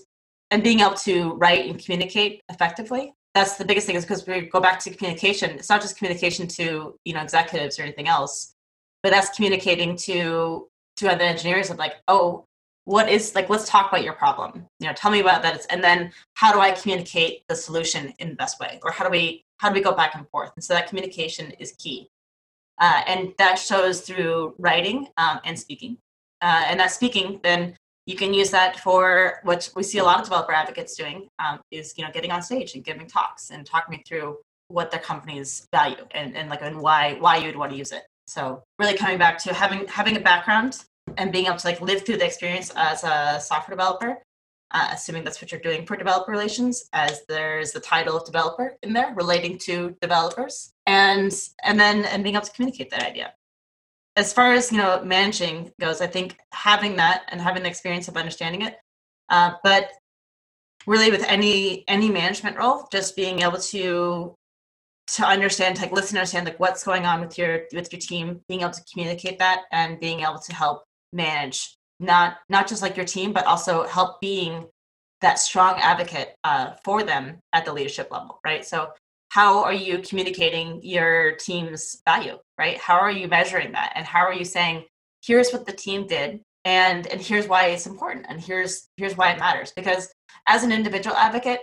[0.49, 4.41] and being able to write and communicate effectively that's the biggest thing is because we
[4.41, 8.55] go back to communication it's not just communication to you know executives or anything else
[9.07, 10.67] but that's communicating to
[10.97, 12.43] to other engineers of like oh
[12.83, 14.65] what is like let's talk about your problem.
[14.81, 18.27] You know tell me about that and then how do i communicate the solution in
[18.31, 18.81] the best way?
[18.83, 20.51] Or how do we how do we go back and forth?
[20.57, 22.09] And so that communication is key.
[22.81, 25.97] Uh, and that shows through writing um, and speaking.
[26.41, 30.19] Uh, and that speaking, then you can use that for what we see a lot
[30.19, 33.65] of developer advocates doing um, is you know getting on stage and giving talks and
[33.65, 37.71] talking me through what their company's value and, and like and why why you'd want
[37.71, 38.03] to use it.
[38.27, 40.83] So really coming back to having having a background
[41.17, 44.21] and being able to like live through the experience as a software developer,
[44.71, 48.75] uh, assuming that's what you're doing for developer relations, as there's the title of developer
[48.83, 51.31] in there relating to developers, and
[51.63, 53.33] and then and being able to communicate that idea.
[54.17, 58.07] As far as you know, managing goes, I think having that and having the experience
[58.09, 58.77] of understanding it,
[59.29, 59.91] uh, but
[60.85, 64.35] really with any any management role, just being able to
[65.07, 68.61] to understand, like listen, understand like what's going on with your with your team, being
[68.61, 73.05] able to communicate that, and being able to help manage not not just like your
[73.05, 74.65] team, but also help being
[75.21, 78.65] that strong advocate uh, for them at the leadership level, right?
[78.65, 78.91] So
[79.29, 82.77] how are you communicating your team's value, right?
[82.77, 84.85] How are you measuring that, and how are you saying,
[85.25, 89.31] here's what the team did, and and here's why it's important, and here's here's why
[89.31, 90.11] it matters, because
[90.47, 91.61] as an individual advocate,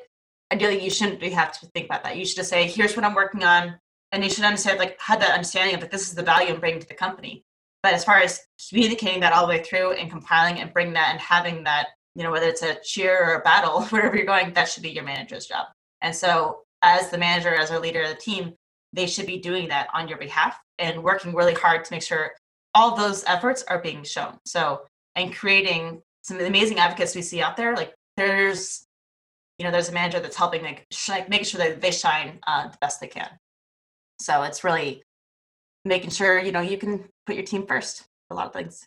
[0.55, 2.17] ideally you shouldn't have to think about that.
[2.17, 3.79] You should just say, here's what I'm working on.
[4.13, 6.61] And you should understand, like, have that understanding of like, this is the value I'm
[6.61, 7.45] bringing to the company.
[7.83, 11.11] But as far as communicating that all the way through and compiling and bringing that
[11.11, 14.53] and having that, you know, whether it's a cheer or a battle, wherever you're going,
[14.55, 15.67] that should be your manager's job.
[16.01, 18.55] And so, as the manager, as a leader of the team,
[18.93, 22.33] they should be doing that on your behalf and working really hard to make sure
[22.75, 24.39] all those efforts are being shown.
[24.45, 24.83] So,
[25.17, 28.84] and creating some of the amazing advocates we see out there, like there's
[29.59, 30.87] you know there's a manager that's helping like
[31.29, 33.31] making sure that they shine uh, the best they can.
[34.21, 35.03] So it's really
[35.85, 38.87] making sure you know you can put your team first a lot of things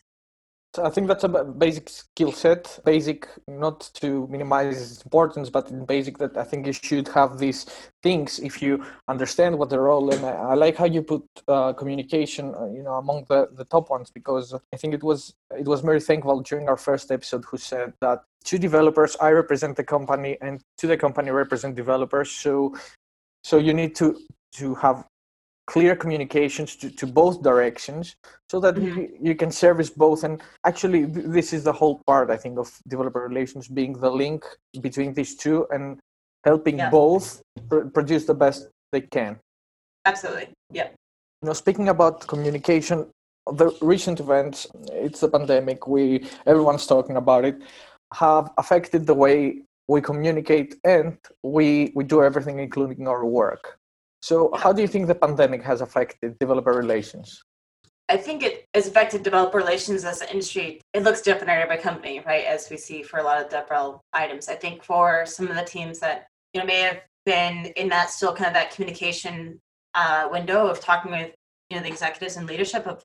[0.76, 6.18] I think that's a basic skill set, basic not to minimize its importance, but basic
[6.18, 7.64] that I think you should have these
[8.02, 10.12] things if you understand what the role.
[10.12, 13.88] And I, like how you put uh, communication, uh, you know, among the, the top
[13.88, 17.56] ones because I think it was it was Mary Thengvall during our first episode who
[17.56, 22.30] said that to developers I represent the company and to the company represent developers.
[22.30, 22.76] So
[23.42, 24.18] so you need to
[24.56, 25.04] to have
[25.72, 28.16] clear communications to, to both directions
[28.50, 29.00] so that mm-hmm.
[29.00, 30.24] you, you, can service both.
[30.24, 34.40] And actually this is the whole part i think of developer relations being the link
[34.80, 36.00] between these two and
[36.44, 36.90] helping yeah.
[36.90, 39.38] both pr- produce the best they can.
[40.06, 40.48] Absolutely.
[40.72, 40.88] Yeah
[41.42, 43.06] you know speaking about communication
[43.52, 47.62] the recent events it's the pandemic we everyone's talking about it
[48.14, 53.78] have affected the way we communicate and we we do everything including our work
[54.20, 57.42] so, how do you think the pandemic has affected developer relations?
[58.08, 60.80] I think it has affected developer relations as an industry.
[60.94, 62.44] It looks different area by company, right?
[62.44, 64.48] As we see for a lot of DevRel items.
[64.48, 68.10] I think for some of the teams that you know may have been in that
[68.10, 69.60] still kind of that communication
[69.94, 71.34] uh, window of talking with
[71.68, 73.02] you know the executives and leadership of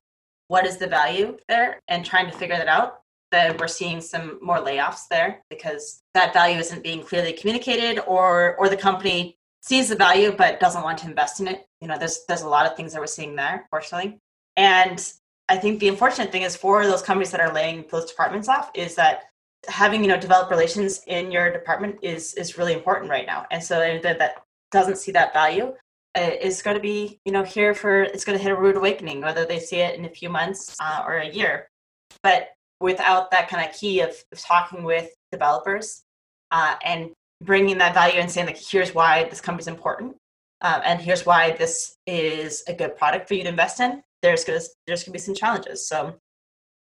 [0.48, 3.00] what is the value there and trying to figure that out.
[3.30, 8.56] That we're seeing some more layoffs there because that value isn't being clearly communicated, or
[8.56, 11.66] or the company sees the value but doesn't want to invest in it.
[11.80, 14.18] You know, there's there's a lot of things that we're seeing there, fortunately.
[14.56, 15.12] And
[15.48, 18.70] I think the unfortunate thing is for those companies that are laying those departments off
[18.74, 19.24] is that
[19.66, 23.46] having you know develop relations in your department is is really important right now.
[23.50, 25.74] And so that, that doesn't see that value
[26.16, 29.22] is going to be you know here for it's going to hit a rude awakening
[29.22, 31.68] whether they see it in a few months uh, or a year.
[32.22, 32.50] But
[32.80, 36.02] without that kind of key of, of talking with developers
[36.50, 37.12] uh, and
[37.44, 40.16] bringing that value and saying like here's why this company's important
[40.62, 44.42] um, and here's why this is a good product for you to invest in there's
[44.42, 45.86] gonna there's gonna be some challenges.
[45.86, 46.14] So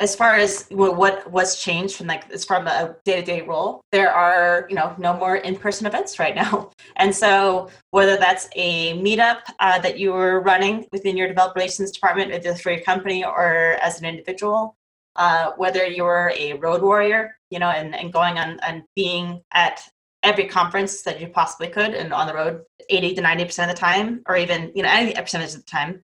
[0.01, 4.67] as far as what what's changed from like as from a day-to-day role there are
[4.69, 6.71] you know no more in-person events right now.
[6.97, 11.91] And so whether that's a meetup uh, that you were running within your developer relations
[11.91, 14.77] department either for your company or as an individual
[15.17, 19.83] uh, whether you're a road warrior you know and, and going on and being at
[20.23, 23.77] every conference that you possibly could and on the road 80 to 90 percent of
[23.77, 26.03] the time or even you know any percentage of the time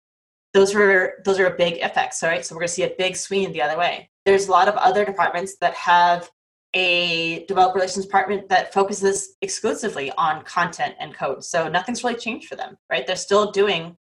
[0.53, 2.45] those are those are big effects right?
[2.45, 4.09] So we're going to see a big swing the other way.
[4.25, 6.29] There's a lot of other departments that have
[6.73, 12.47] a developer relations department that focuses exclusively on content and code so nothing's really changed
[12.47, 13.07] for them right?
[13.07, 13.97] They're still doing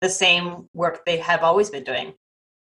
[0.00, 2.14] the same work they have always been doing.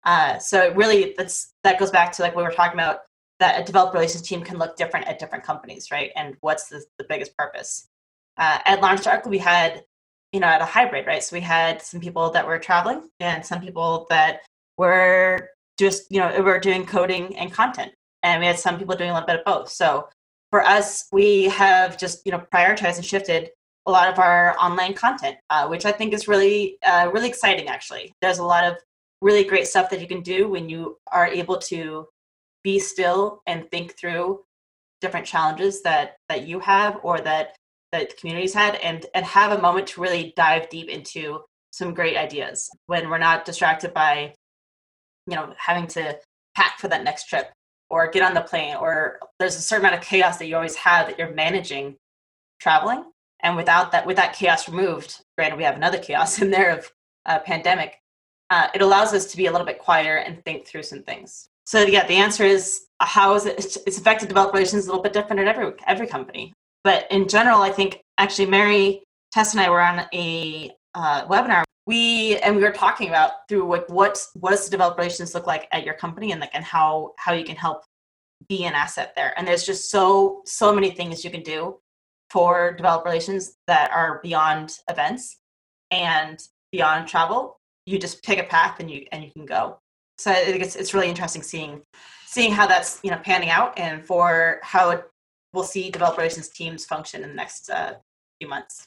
[0.05, 3.01] Uh, so really that's that goes back to like we were talking about
[3.41, 6.11] that a developer relations team can look different at different companies, right?
[6.17, 7.89] And what's the, the biggest purpose?
[8.39, 9.85] Uh, at LaunchDark, we had,
[10.33, 11.23] you know, at a hybrid, right?
[11.23, 14.41] So we had some people that were traveling and some people that
[14.79, 17.93] were just, you know, were doing coding and content.
[18.23, 19.69] And we had some people doing a little bit of both.
[19.71, 20.09] So
[20.51, 23.51] for us, we have just, you know, prioritized and shifted
[23.87, 27.69] a lot of our online content, uh, which I think is really, uh, really exciting,
[27.69, 28.13] actually.
[28.21, 28.77] There's a lot of
[29.21, 32.07] really great stuff that you can do when you are able to
[32.67, 34.41] be still and think through
[35.01, 37.55] different challenges that that you have or that
[37.93, 41.39] that the community's had and and have a moment to really dive deep into
[41.71, 44.35] some great ideas when we're not distracted by
[45.29, 46.19] you know having to
[46.57, 47.53] pack for that next trip
[47.89, 50.75] or get on the plane or there's a certain amount of chaos that you always
[50.75, 51.95] have that you're managing
[52.61, 53.05] traveling.
[53.45, 56.91] And without that with that chaos removed granted we have another chaos in there of
[57.27, 58.01] a pandemic
[58.51, 61.49] uh, it allows us to be a little bit quieter and think through some things
[61.67, 65.13] so yeah the answer is how is it it's affected developer relations a little bit
[65.13, 66.53] different at every every company.
[66.85, 69.03] But in general i think actually mary
[69.33, 71.63] tess and i were on a uh, webinar.
[71.87, 75.47] We and we were talking about through like what what does the developer relations look
[75.47, 77.83] like at your company and like and how how you can help
[78.49, 79.35] be an asset there.
[79.37, 81.79] And there's just so so many things you can do
[82.31, 85.39] for developer relations that are beyond events
[85.93, 86.41] and
[86.73, 87.57] beyond travel.
[87.85, 89.79] You just pick a path and you and you can go
[90.19, 91.83] so i think it's, it's really interesting seeing
[92.27, 95.03] seeing how that's you know panning out and for how
[95.53, 97.95] we'll see developer relations teams function in the next uh,
[98.39, 98.87] few months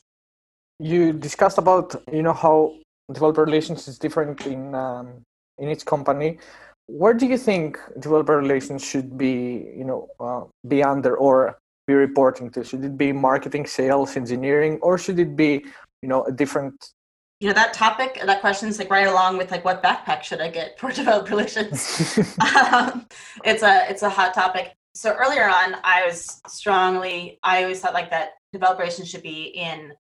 [0.80, 2.74] you discussed about you know how
[3.12, 5.24] developer relations is different in um,
[5.60, 6.40] in each company.
[6.88, 11.94] Where do you think developer relations should be, you know, uh, be under or be
[11.94, 12.64] reporting to?
[12.64, 15.66] Should it be marketing, sales, engineering, or should it be,
[16.02, 16.74] you know, a different?
[17.40, 20.42] You know that topic, that question is like right along with like what backpack should
[20.42, 22.18] I get for developer relations?
[22.74, 23.08] um,
[23.46, 24.74] it's a it's a hot topic.
[24.94, 29.44] So earlier on, I was strongly I always thought like that developer relations should be
[29.56, 29.94] in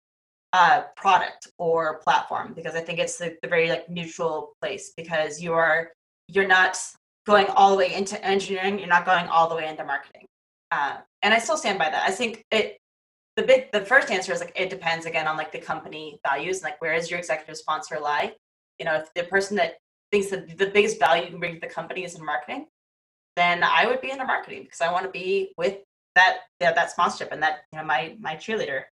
[0.53, 5.43] uh, product or platform because I think it's the, the very like neutral place because
[5.43, 5.93] you are
[6.29, 6.79] you're not
[7.27, 10.27] going all the way into engineering, you're not going all the way into marketing.
[10.71, 12.09] Uh, and I still stand by that.
[12.09, 12.79] I think it
[13.37, 16.63] the big the first answer is like it depends again on like the company values
[16.63, 18.33] like where is your executive sponsor lie
[18.79, 19.75] you know if the person that
[20.11, 22.67] thinks that the biggest value you can bring to the company is in marketing
[23.37, 25.79] then i would be in into marketing because i want to be with
[26.15, 28.85] that yeah, that sponsorship and that you know my my cheerleader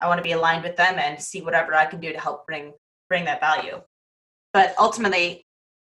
[0.00, 2.46] I want to be aligned with them and see whatever I can do to help
[2.46, 2.72] bring
[3.08, 3.80] bring that value.
[4.52, 5.44] But ultimately,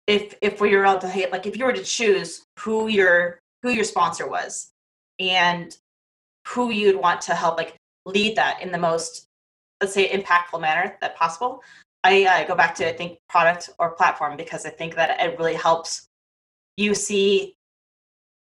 [0.07, 3.39] if if we were able to hit, like if you were to choose who your
[3.61, 4.71] who your sponsor was
[5.19, 5.75] and
[6.47, 9.27] who you'd want to help like lead that in the most
[9.81, 11.61] let's say impactful manner that possible
[12.03, 15.37] I uh, go back to I think product or platform because I think that it
[15.37, 16.07] really helps
[16.77, 17.55] you see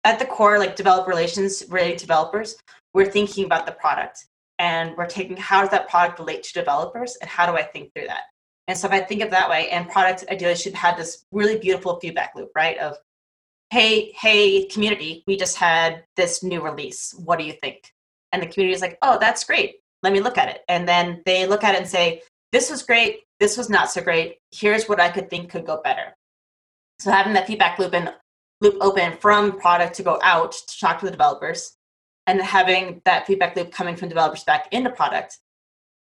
[0.05, 2.57] at the core like developer relations related developers
[2.95, 4.27] we're thinking about the product
[4.61, 7.93] and we're taking how does that product relate to developers and how do I think
[7.95, 8.25] through that?
[8.69, 11.59] And so if I think of that way, and product ideally should have this really
[11.59, 12.79] beautiful feedback loop, right?
[12.79, 12.97] Of
[13.71, 17.15] hey, hey, community, we just had this new release.
[17.25, 17.93] What do you think?
[18.33, 19.77] And the community is like, oh, that's great.
[20.03, 20.63] Let me look at it.
[20.69, 23.21] And then they look at it and say, this was great.
[23.39, 24.39] This was not so great.
[24.51, 26.15] Here's what I could think could go better.
[26.99, 28.13] So having that feedback loop and
[28.61, 31.77] loop open from product to go out to talk to the developers
[32.27, 35.39] and having that feedback loop coming from developers back into product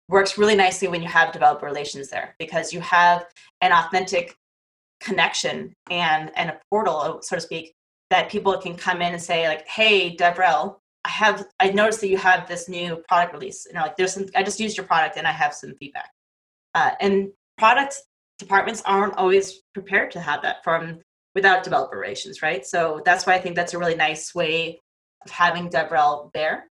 [0.09, 3.27] works really nicely when you have developer relations there because you have
[3.61, 4.37] an authentic
[5.01, 7.73] connection and and a portal so to speak
[8.11, 10.77] that people can come in and say like hey devrel
[11.09, 14.12] i have i noticed that you have this new product release you know like there's
[14.12, 16.11] some i just used your product and i have some feedback
[16.75, 17.97] uh, and product
[18.38, 21.01] departments aren't always prepared to have that from
[21.35, 24.79] without developer relations right so that's why i think that's a really nice way
[25.25, 26.68] of having DevRel there.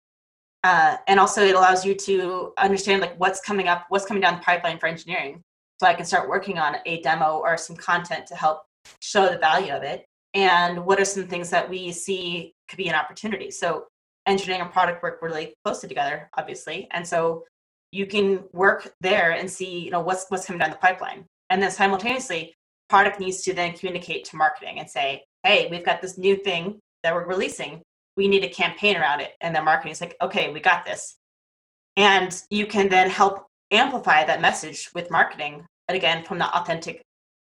[0.63, 4.35] Uh, and also it allows you to understand like what's coming up, what's coming down
[4.35, 5.41] the pipeline for engineering.
[5.79, 8.61] So I can start working on a demo or some content to help
[8.99, 10.05] show the value of it.
[10.33, 13.51] And what are some things that we see could be an opportunity?
[13.51, 13.85] So
[14.25, 16.87] engineering and product work really closely together, obviously.
[16.91, 17.43] And so
[17.91, 21.25] you can work there and see, you know, what's what's coming down the pipeline.
[21.49, 22.53] And then simultaneously,
[22.89, 26.79] product needs to then communicate to marketing and say, hey, we've got this new thing
[27.03, 27.81] that we're releasing
[28.15, 29.31] we need a campaign around it.
[29.41, 31.15] And then marketing is like, okay, we got this.
[31.97, 37.01] And you can then help amplify that message with marketing, and again, from the authentic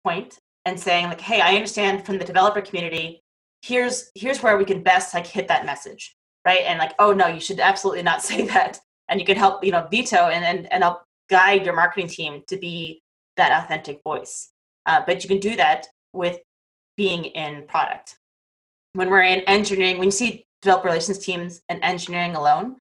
[0.04, 3.20] point and saying like, hey, I understand from the developer community,
[3.62, 6.14] here's here's where we can best like hit that message.
[6.44, 6.60] Right.
[6.66, 8.80] And like, oh no, you should absolutely not say that.
[9.08, 12.42] And you can help, you know, veto and and, and help guide your marketing team
[12.48, 13.02] to be
[13.36, 14.50] that authentic voice.
[14.86, 16.40] Uh, but you can do that with
[16.96, 18.16] being in product.
[18.94, 22.76] When we're in engineering, when you see developer relations teams and engineering alone,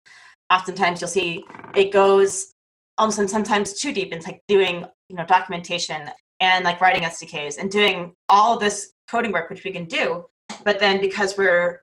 [0.51, 1.43] oftentimes you'll see
[1.75, 2.53] it goes
[2.97, 7.57] almost and sometimes too deep into like doing you know documentation and like writing SDKs
[7.57, 10.25] and doing all this coding work which we can do.
[10.63, 11.81] But then because we're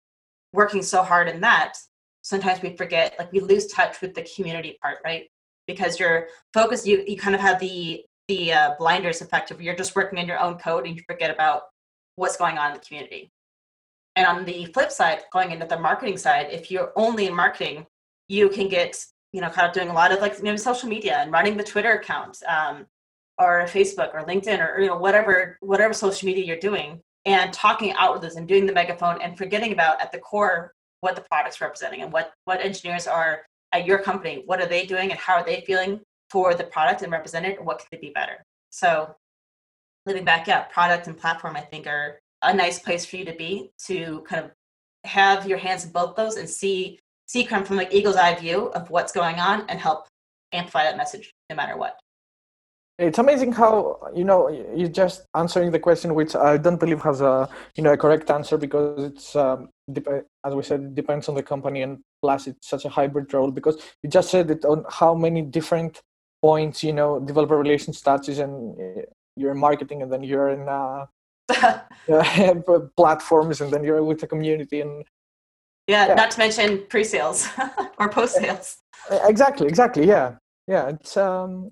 [0.53, 1.74] working so hard in that,
[2.22, 5.28] sometimes we forget like we lose touch with the community part, right?
[5.66, 9.76] Because you're focused, you you kind of have the the uh, blinders effect of you're
[9.76, 11.62] just working on your own code and you forget about
[12.16, 13.30] what's going on in the community.
[14.16, 17.86] And on the flip side, going into the marketing side, if you're only in marketing,
[18.28, 18.97] you can get,
[19.32, 21.62] you know, kind of doing a lot of like maybe social media and running the
[21.62, 22.86] Twitter account um,
[23.38, 27.93] or Facebook or LinkedIn or, you know, whatever, whatever social media you're doing and talking
[27.93, 31.22] out with us and doing the megaphone and forgetting about at the core what the
[31.22, 35.20] product's representing and what what engineers are at your company what are they doing and
[35.20, 36.01] how are they feeling
[36.31, 38.43] for the product and represent it and what could they be better.
[38.70, 39.14] So
[40.07, 43.35] living back yeah product and platform i think are a nice place for you to
[43.35, 44.51] be to kind of
[45.05, 48.66] have your hands in both those and see see come from like eagle's eye view
[48.68, 50.07] of what's going on and help
[50.53, 51.99] amplify that message no matter what
[52.99, 57.20] it's amazing how you know you're just answering the question which i don't believe has
[57.20, 59.68] a you know a correct answer because it's um,
[60.44, 63.51] as we said it depends on the company and plus it's such a hybrid role
[63.51, 66.01] because you just said it on how many different
[66.40, 69.03] points you know developer relations touches and uh,
[69.36, 71.05] you're in marketing and then you're in uh,
[72.97, 75.05] platforms and then you're with the community and
[75.86, 76.14] yeah, yeah.
[76.14, 77.47] not to mention pre-sales
[77.99, 78.78] or post-sales
[79.11, 80.36] exactly exactly yeah
[80.66, 81.70] yeah it's um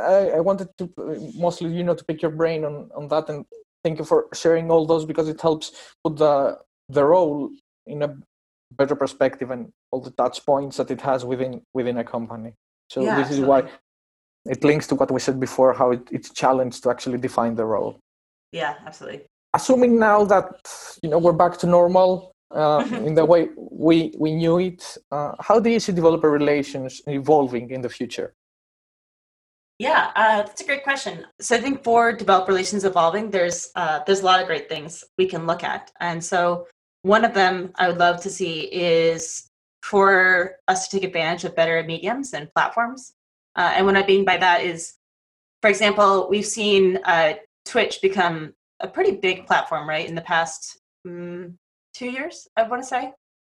[0.00, 0.90] I, I wanted to
[1.34, 3.44] mostly you know to pick your brain on on that and
[3.82, 5.72] thank you for sharing all those because it helps
[6.02, 7.50] put the the role
[7.86, 8.16] in a
[8.72, 12.52] better perspective and all the touch points that it has within within a company.
[12.90, 13.42] So yeah, this absolutely.
[13.42, 13.60] is why
[14.52, 17.64] it links to what we said before how it, it's challenged to actually define the
[17.64, 17.98] role.
[18.52, 19.26] Yeah absolutely.
[19.54, 20.48] Assuming now that
[21.02, 24.98] you know we're back to normal uh, in the way we we knew it.
[25.10, 28.34] Uh, how do you see developer relations evolving in the future?
[29.78, 31.26] Yeah, uh, that's a great question.
[31.38, 35.04] So I think for developer relations evolving, there's uh, there's a lot of great things
[35.18, 36.66] we can look at, and so
[37.02, 39.50] one of them I would love to see is
[39.82, 43.12] for us to take advantage of better mediums and platforms.
[43.54, 44.94] Uh, and what I mean by that is,
[45.62, 47.34] for example, we've seen uh,
[47.64, 50.08] Twitch become a pretty big platform, right?
[50.08, 51.54] In the past mm,
[51.96, 53.12] two years, I want to say.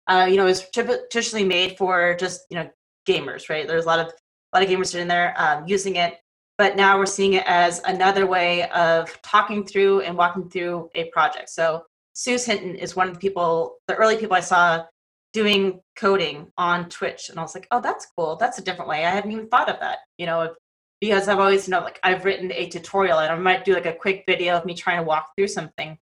[0.09, 2.69] Uh, you know, it was traditionally made for just you know
[3.09, 3.67] gamers, right?
[3.67, 6.19] There's a lot of a lot of gamers sitting there um, using it,
[6.59, 11.11] but now we're seeing it as another way of talking through and walking through a
[11.11, 11.51] project.
[11.51, 11.83] So
[12.13, 14.85] Suz Hinton is one of the people, the early people I saw
[15.33, 18.37] doing coding on Twitch, and I was like, oh, that's cool.
[18.37, 19.05] That's a different way.
[19.05, 19.99] I hadn't even thought of that.
[20.19, 20.55] You know,
[21.01, 23.87] because I've always you know like I've written a tutorial and I might do like
[23.87, 25.99] a quick video of me trying to walk through something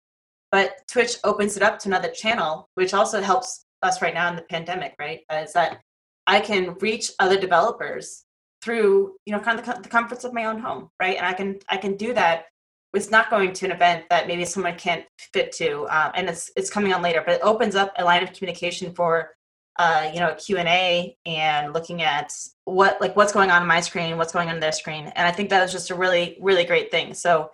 [0.52, 4.36] but Twitch opens it up to another channel, which also helps us right now in
[4.36, 5.22] the pandemic, right?
[5.32, 5.82] Is that
[6.28, 8.26] I can reach other developers
[8.62, 11.18] through, you know, kind of the comforts of my own home, right?
[11.18, 12.46] And I can I can do that
[12.94, 16.52] with not going to an event that maybe someone can't fit to, um, and it's
[16.56, 17.22] it's coming on later.
[17.26, 19.32] But it opens up a line of communication for,
[19.78, 22.34] uh, you know, Q and A and looking at
[22.66, 25.28] what like what's going on in my screen, what's going on in their screen, and
[25.28, 27.14] I think that is just a really really great thing.
[27.14, 27.52] So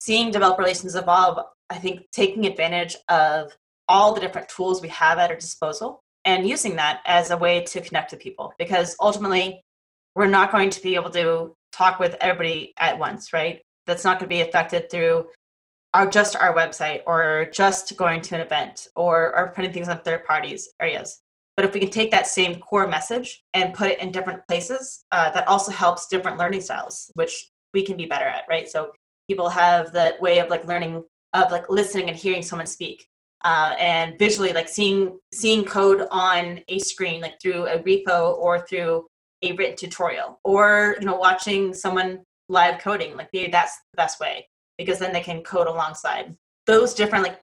[0.00, 3.50] seeing developer relations evolve I think taking advantage of
[3.88, 7.62] all the different tools we have at our disposal and using that as a way
[7.64, 9.60] to connect to people because ultimately
[10.14, 13.60] we're not going to be able to talk with everybody at once, right?
[13.86, 15.26] That's not going to be affected through
[15.92, 19.98] our just our website or just going to an event or, or putting things on
[19.98, 21.20] third parties areas.
[21.56, 25.04] But if we can take that same core message and put it in different places,
[25.10, 28.68] uh, that also helps different learning styles, which we can be better at, right?
[28.68, 28.92] So
[29.28, 31.02] people have the way of like learning
[31.34, 33.06] of like listening and hearing someone speak
[33.44, 38.66] uh, and visually like seeing seeing code on a screen like through a repo or
[38.66, 39.06] through
[39.42, 44.46] a written tutorial or you know watching someone live coding like that's the best way
[44.78, 46.34] because then they can code alongside.
[46.66, 47.40] Those different like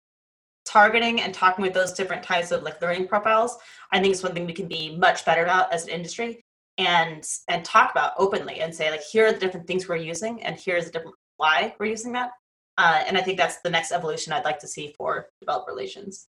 [0.66, 3.58] targeting and talking with those different types of like learning profiles
[3.92, 6.40] i think is one thing we can be much better about as an industry
[6.78, 10.42] and and talk about openly and say like here are the different things we're using
[10.44, 12.30] and here's the different why we're using that
[12.78, 16.28] uh, and I think that's the next evolution I'd like to see for developer relations.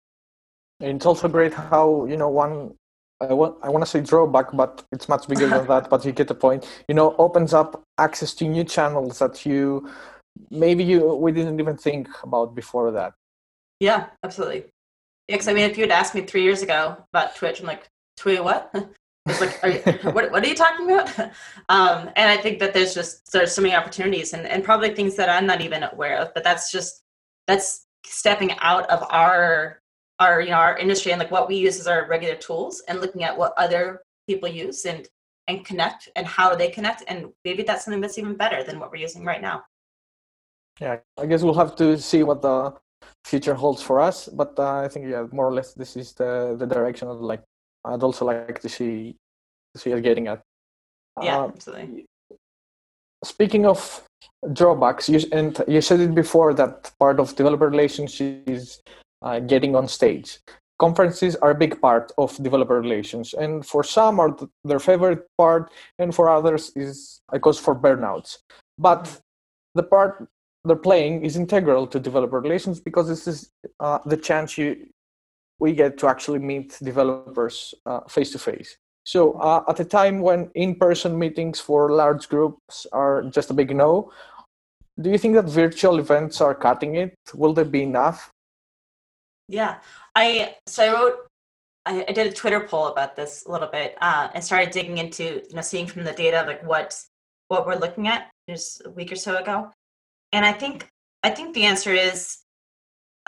[0.79, 2.75] It's also great how you know one.
[3.19, 5.89] I want I want to say drawback, but it's much bigger than that.
[5.89, 6.67] But you get the point.
[6.87, 9.89] You know, opens up access to new channels that you
[10.51, 13.13] maybe you we didn't even think about before that.
[13.79, 14.65] Yeah, absolutely.
[15.27, 17.65] Yeah, because I mean, if you had asked me three years ago about Twitch, I'm
[17.65, 18.73] like, Twitch what?
[19.39, 21.31] Like, are what, what are you talking about?
[21.69, 25.15] Um, and I think that there's just there's so many opportunities and, and probably things
[25.17, 26.33] that I'm not even aware of.
[26.33, 27.03] But that's just
[27.45, 29.81] that's stepping out of our
[30.19, 33.01] our you know our industry and like what we use as our regular tools and
[33.01, 35.09] looking at what other people use and
[35.49, 38.91] and connect and how they connect and maybe that's something that's even better than what
[38.91, 39.61] we're using right now.
[40.79, 42.73] Yeah, I guess we'll have to see what the
[43.25, 44.27] future holds for us.
[44.27, 47.43] But uh, I think yeah, more or less this is the the direction of like
[47.87, 49.15] I'd also like to see
[49.73, 50.41] to see it getting at.
[51.21, 52.05] Yeah, uh, absolutely.
[53.23, 54.03] Speaking of
[54.53, 58.81] drawbacks, you and you said it before that part of developer relations is
[59.21, 60.39] uh, getting on stage.
[60.79, 65.71] Conferences are a big part of developer relations, and for some are their favorite part,
[65.97, 68.37] and for others is a cause for burnouts.
[68.77, 69.21] But
[69.73, 70.27] the part
[70.65, 74.87] they're playing is integral to developer relations because this is uh, the chance you
[75.59, 77.73] we get to actually meet developers
[78.09, 78.77] face to face.
[79.07, 83.73] So uh, at a time when in-person meetings for large groups are just a big
[83.73, 84.11] no,
[84.99, 87.15] do you think that virtual events are cutting it?
[87.33, 88.29] Will they be enough?
[89.47, 89.77] Yeah,
[90.13, 91.27] I so I wrote
[91.85, 94.97] I, I did a Twitter poll about this a little bit uh, and started digging
[94.97, 97.01] into you know seeing from the data like what
[97.47, 99.71] what we're looking at just a week or so ago,
[100.33, 100.89] and I think
[101.23, 102.39] I think the answer is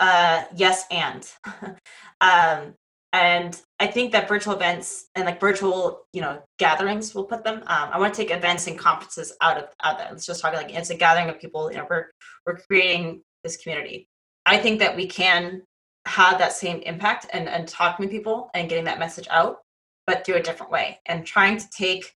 [0.00, 1.30] uh, yes and
[2.20, 2.74] um,
[3.12, 7.58] and I think that virtual events and like virtual you know gatherings we'll put them.
[7.66, 10.10] Um, I want to take events and conferences out of out that.
[10.10, 11.70] Let's just talk like it's a gathering of people.
[11.70, 12.06] You know, we're
[12.46, 14.08] we're creating this community.
[14.46, 15.62] I think that we can
[16.06, 19.58] have that same impact and, and talking to people and getting that message out,
[20.06, 22.14] but do a different way and trying to take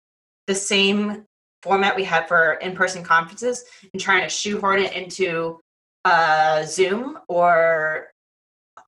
[0.47, 1.25] the same
[1.61, 3.63] format we had for in-person conferences
[3.93, 5.59] and trying to shoehorn it into
[6.05, 8.07] uh, Zoom or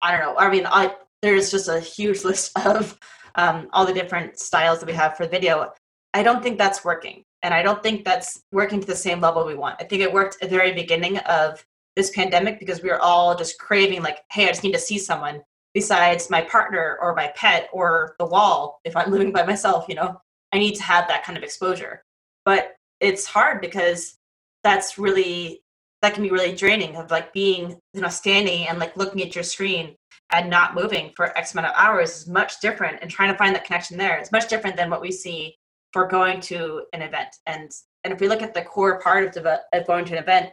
[0.02, 0.38] I don't know.
[0.38, 2.98] I mean, I, there's just a huge list of
[3.36, 5.72] um, all the different styles that we have for video.
[6.14, 7.24] I don't think that's working.
[7.44, 9.78] And I don't think that's working to the same level we want.
[9.80, 13.36] I think it worked at the very beginning of this pandemic because we were all
[13.36, 15.42] just craving like hey i just need to see someone
[15.74, 19.96] besides my partner or my pet or the wall if i'm living by myself you
[19.96, 20.20] know
[20.54, 22.04] i need to have that kind of exposure
[22.46, 24.18] but it's hard because
[24.64, 25.62] that's really
[26.02, 29.36] that can be really draining of like being you know standing and like looking at
[29.36, 29.96] your screen
[30.32, 33.54] and not moving for x amount of hours is much different and trying to find
[33.54, 35.56] that connection there it's much different than what we see
[35.92, 37.36] for going to an event.
[37.46, 37.72] And
[38.04, 40.50] and if we look at the core part of, de- of going to an event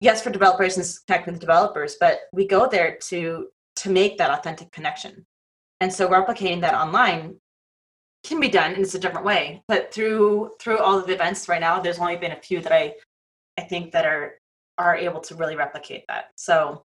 [0.00, 4.30] yes for developers and connect with developers but we go there to to make that
[4.30, 5.24] authentic connection.
[5.80, 7.36] And so replicating that online
[8.24, 9.62] can be done and it's a different way.
[9.68, 12.72] But through through all of the events right now there's only been a few that
[12.72, 12.94] i
[13.58, 14.34] i think that are
[14.78, 16.84] are able to really replicate that so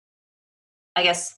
[0.96, 1.36] i guess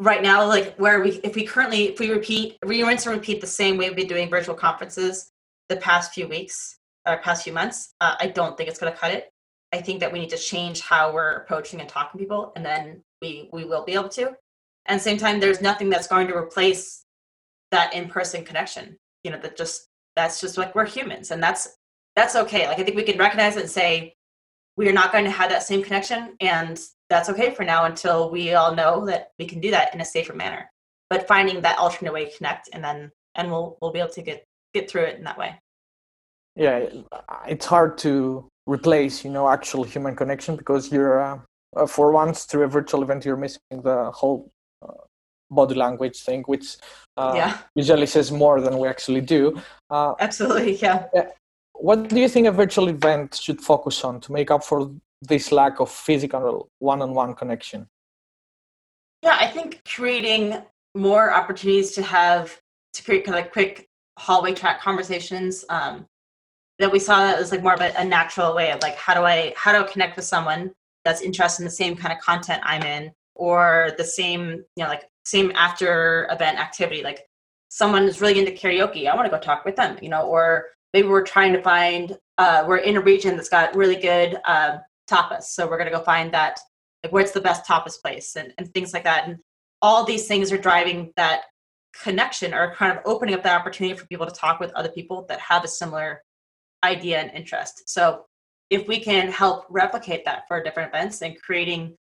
[0.00, 3.40] right now like where we if we currently if we repeat we rinse and repeat
[3.40, 5.30] the same way we've been doing virtual conferences
[5.68, 8.98] the past few weeks or past few months uh, i don't think it's going to
[8.98, 9.30] cut it
[9.74, 12.64] I think that we need to change how we're approaching and talking to people, and
[12.64, 14.32] then we we will be able to.
[14.86, 17.04] And same time, there's nothing that's going to replace
[17.72, 18.96] that in-person connection.
[19.24, 21.76] You know, that just that's just like we're humans, and that's
[22.14, 22.68] that's okay.
[22.68, 24.14] Like I think we can recognize it and say
[24.76, 28.30] we are not going to have that same connection, and that's okay for now until
[28.30, 30.70] we all know that we can do that in a safer manner.
[31.10, 34.22] But finding that alternate way to connect, and then and we'll we'll be able to
[34.22, 35.58] get get through it in that way.
[36.56, 36.86] Yeah,
[37.46, 41.38] it's hard to replace you know actual human connection because you're uh,
[41.76, 44.50] uh, for once through a virtual event you're missing the whole
[44.82, 44.92] uh,
[45.50, 46.76] body language thing which
[47.16, 47.58] uh, yeah.
[47.74, 49.60] usually says more than we actually do
[49.90, 51.06] uh, absolutely yeah
[51.74, 55.52] what do you think a virtual event should focus on to make up for this
[55.52, 57.88] lack of physical one-on-one connection?
[59.22, 60.62] Yeah i think creating
[60.94, 62.60] more opportunities to have
[62.92, 66.06] to create kind of quick hallway chat conversations um,
[66.78, 69.14] that we saw that as like more of a, a, natural way of like how
[69.14, 70.72] do I how do I connect with someone
[71.04, 74.88] that's interested in the same kind of content I'm in or the same you know
[74.88, 77.02] like same after event activity?
[77.02, 77.26] Like
[77.68, 80.66] someone is really into karaoke I want to go talk with them you know or
[80.94, 84.78] maybe we're trying to find uh, we're in a region that's got really good uh,
[85.10, 86.58] tapas so we're going to go find that
[87.02, 89.36] like where's the best tapas place and, and things like that and
[89.82, 91.42] all these things are driving that
[92.02, 95.26] connection or kind of opening up that opportunity for people to talk with other people
[95.28, 96.22] that have a similar
[96.82, 97.88] idea and interest.
[97.88, 98.24] So
[98.70, 101.96] if we can help replicate that for different events and creating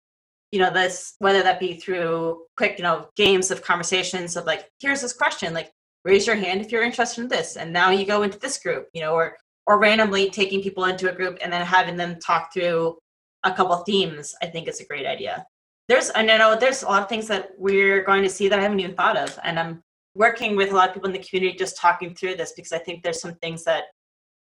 [0.52, 4.70] you know this whether that be through quick you know games of conversations of like
[4.80, 5.72] here's this question like
[6.06, 7.56] raise your hand if you're interested in this.
[7.56, 11.10] And now you go into this group you know or or randomly taking people into
[11.10, 12.98] a group and then having them talk through
[13.46, 15.46] a couple themes i think is a great idea.
[15.90, 18.62] There's i know there's a lot of things that we're going to see that i
[18.62, 19.38] haven't even thought of.
[19.44, 19.82] And i'm
[20.16, 22.78] working with a lot of people in the community just talking through this because i
[22.78, 23.86] think there's some things that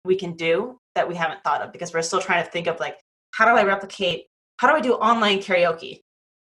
[0.05, 2.79] we can do that we haven't thought of because we're still trying to think of
[2.79, 2.97] like
[3.31, 4.25] how do i replicate
[4.59, 6.01] how do i do online karaoke?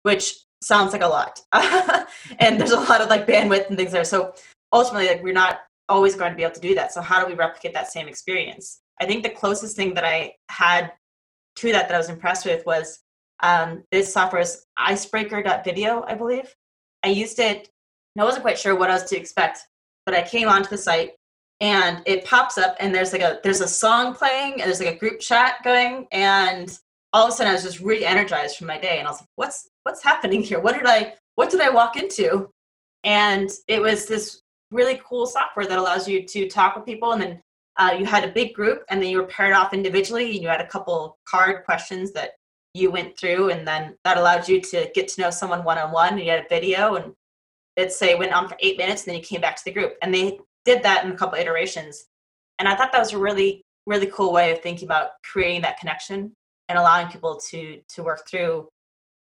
[0.03, 1.39] Which sounds like a lot.
[2.39, 4.03] And there's a lot of like bandwidth and things there.
[4.03, 4.33] So
[4.73, 5.59] ultimately like we're not
[5.89, 8.07] always going to be able to do that so how do we replicate that same
[8.07, 10.91] experience i think the closest thing that i had
[11.55, 12.99] to that that i was impressed with was
[13.41, 16.53] um, this software is icebreaker.video i believe
[17.03, 17.69] i used it
[18.15, 19.59] and i wasn't quite sure what i was to expect
[20.05, 21.11] but i came onto the site
[21.59, 24.95] and it pops up and there's like a there's a song playing and there's like
[24.95, 26.77] a group chat going and
[27.13, 29.29] all of a sudden I was just re-energized from my day and I was like,
[29.35, 30.59] what's what's happening here?
[30.59, 32.49] What did I what did I walk into?
[33.03, 34.41] And it was this
[34.73, 37.41] really cool software that allows you to talk with people and then
[37.77, 40.47] uh, you had a big group and then you were paired off individually and you
[40.47, 42.31] had a couple card questions that
[42.73, 46.19] you went through and then that allowed you to get to know someone one-on-one and
[46.19, 47.13] you had a video and
[47.75, 49.95] it say went on for eight minutes and then you came back to the group
[50.01, 52.05] and they did that in a couple iterations.
[52.59, 55.79] And i thought that was a really really cool way of thinking about creating that
[55.79, 56.33] connection
[56.69, 58.67] and allowing people to to work through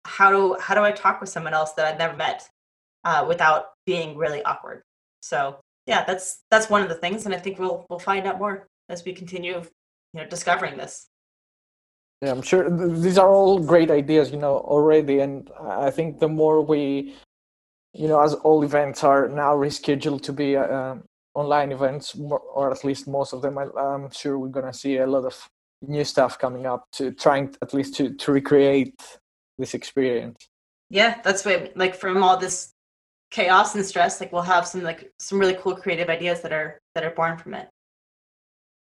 [0.05, 2.47] how do how do i talk with someone else that i've never met
[3.05, 4.81] uh, without being really awkward
[5.23, 5.57] so
[5.87, 8.67] yeah that's that's one of the things and i think we'll we'll find out more
[8.89, 9.55] as we continue
[10.13, 11.07] you know discovering this.
[12.21, 12.69] Yeah i'm sure
[13.05, 17.15] these are all great ideas you know already and i think the more we
[17.93, 20.95] you know as all events are now rescheduled to be uh,
[21.35, 22.15] online events
[22.59, 25.49] or at least most of them i'm sure we're going to see a lot of
[25.81, 28.99] new stuff coming up to trying at least to, to recreate
[29.57, 30.47] this experience.
[30.89, 32.72] Yeah that's what like from all this
[33.33, 36.79] chaos and stress like we'll have some like some really cool creative ideas that are
[36.95, 37.67] that are born from it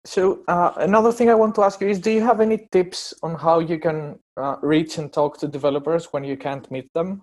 [0.04, 3.14] so uh, another thing I want to ask you is, do you have any tips
[3.22, 7.22] on how you can uh, reach and talk to developers when you can't meet them?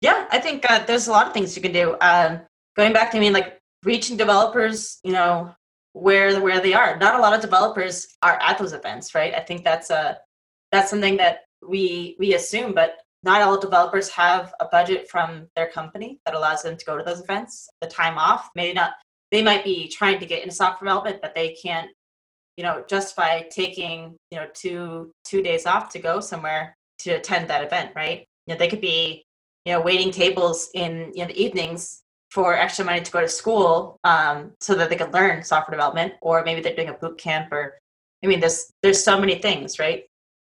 [0.00, 1.96] Yeah, I think uh, there's a lot of things you can do.
[2.00, 2.40] Um,
[2.76, 5.54] going back to I mean, like reaching developers, you know,
[5.92, 6.98] where where they are.
[6.98, 9.34] Not a lot of developers are at those events, right?
[9.34, 10.18] I think that's a
[10.72, 15.68] that's something that we we assume, but not all developers have a budget from their
[15.68, 17.68] company that allows them to go to those events.
[17.80, 18.92] The time off, maybe not.
[19.30, 21.90] They might be trying to get into software development, but they can't
[22.60, 27.48] you know justify taking you know two two days off to go somewhere to attend
[27.48, 29.24] that event right you know they could be
[29.64, 33.28] you know waiting tables in you know the evenings for extra money to go to
[33.28, 37.16] school um, so that they could learn software development or maybe they're doing a boot
[37.16, 37.78] camp or
[38.22, 40.04] i mean there's there's so many things right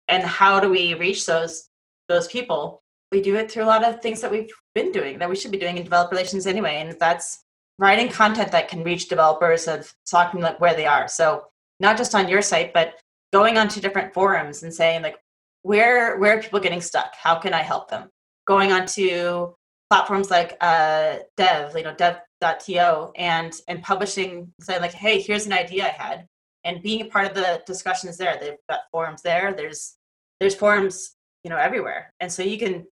[0.08, 1.68] and how do we reach those
[2.08, 5.28] those people we do it through a lot of things that we've been doing that
[5.28, 7.44] we should be doing in developer relations anyway and that's
[7.78, 11.44] writing content that can reach developers of talking like where they are so
[11.82, 12.94] not just on your site, but
[13.32, 15.18] going onto different forums and saying like,
[15.62, 17.14] where where are people getting stuck?
[17.14, 18.08] How can I help them?
[18.46, 19.52] Going onto
[19.90, 25.52] platforms like uh, Dev, you know, Dev.to, and and publishing, saying like, hey, here's an
[25.52, 26.26] idea I had,
[26.64, 28.38] and being a part of the discussions there.
[28.40, 29.52] They've got forums there.
[29.52, 29.96] There's
[30.40, 32.86] there's forums, you know, everywhere, and so you can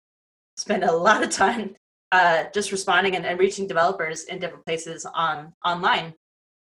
[0.58, 1.76] spend a lot of time
[2.12, 6.14] uh, just responding and, and reaching developers in different places on online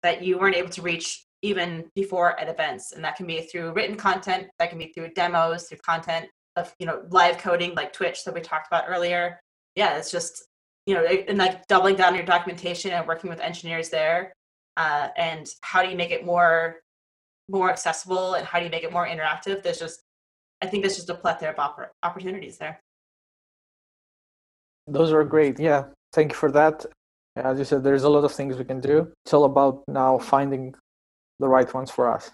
[0.03, 2.93] that you weren't able to reach even before at events.
[2.93, 6.72] And that can be through written content that can be through demos through content of
[6.79, 9.41] you know live coding like twitch that we talked about earlier.
[9.75, 10.47] Yeah it's just
[10.87, 14.33] you know and like doubling down your documentation and working with engineers there
[14.77, 16.77] uh, and how do you make it more
[17.49, 19.62] more accessible and how do you make it more interactive?
[19.62, 20.04] There's just
[20.65, 22.75] i think there's just a plethora of oppor- opportunities there
[24.97, 25.83] those are great yeah
[26.15, 26.77] thank you for that
[27.37, 30.12] as you said there's a lot of things we can do it's all about now
[30.19, 30.75] finding
[31.41, 32.31] the right ones for us.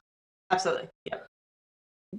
[0.50, 0.88] Absolutely.
[1.04, 1.18] Yeah.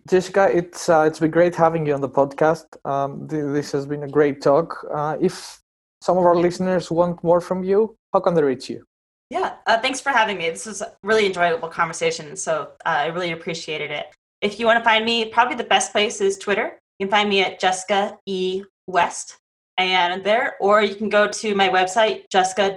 [0.09, 2.65] Jessica, it's uh, it's been great having you on the podcast.
[2.85, 4.85] Um, th- this has been a great talk.
[4.93, 5.59] Uh, if
[6.01, 8.83] some of our listeners want more from you, how can they reach you?
[9.29, 10.49] Yeah, uh, thanks for having me.
[10.49, 14.05] This was a really enjoyable conversation, so uh, I really appreciated it.
[14.41, 16.79] If you want to find me, probably the best place is Twitter.
[16.97, 19.37] You can find me at Jessica E West,
[19.77, 22.73] and there, or you can go to my website, jessica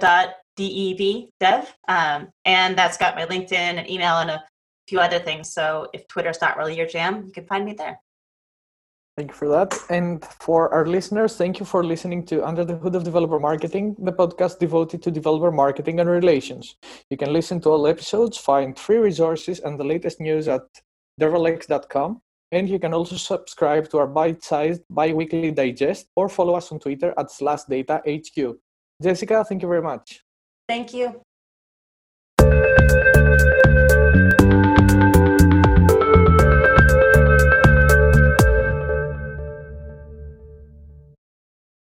[0.57, 1.75] DEV dev.
[1.87, 4.43] Um, and that's got my LinkedIn and email and a
[4.87, 5.51] few other things.
[5.51, 7.99] So if Twitter's not really your jam, you can find me there.
[9.17, 9.73] Thank you for that.
[9.89, 13.95] And for our listeners, thank you for listening to Under the Hood of Developer Marketing,
[13.97, 16.75] the podcast devoted to developer marketing and relations.
[17.09, 20.63] You can listen to all episodes, find free resources, and the latest news at
[21.19, 22.21] devrelx.com.
[22.51, 27.13] And you can also subscribe to our bite-sized bi-weekly digest or follow us on Twitter
[27.17, 28.55] at SlashData HQ.
[29.01, 30.21] Jessica, thank you very much.
[30.67, 31.21] Thank you.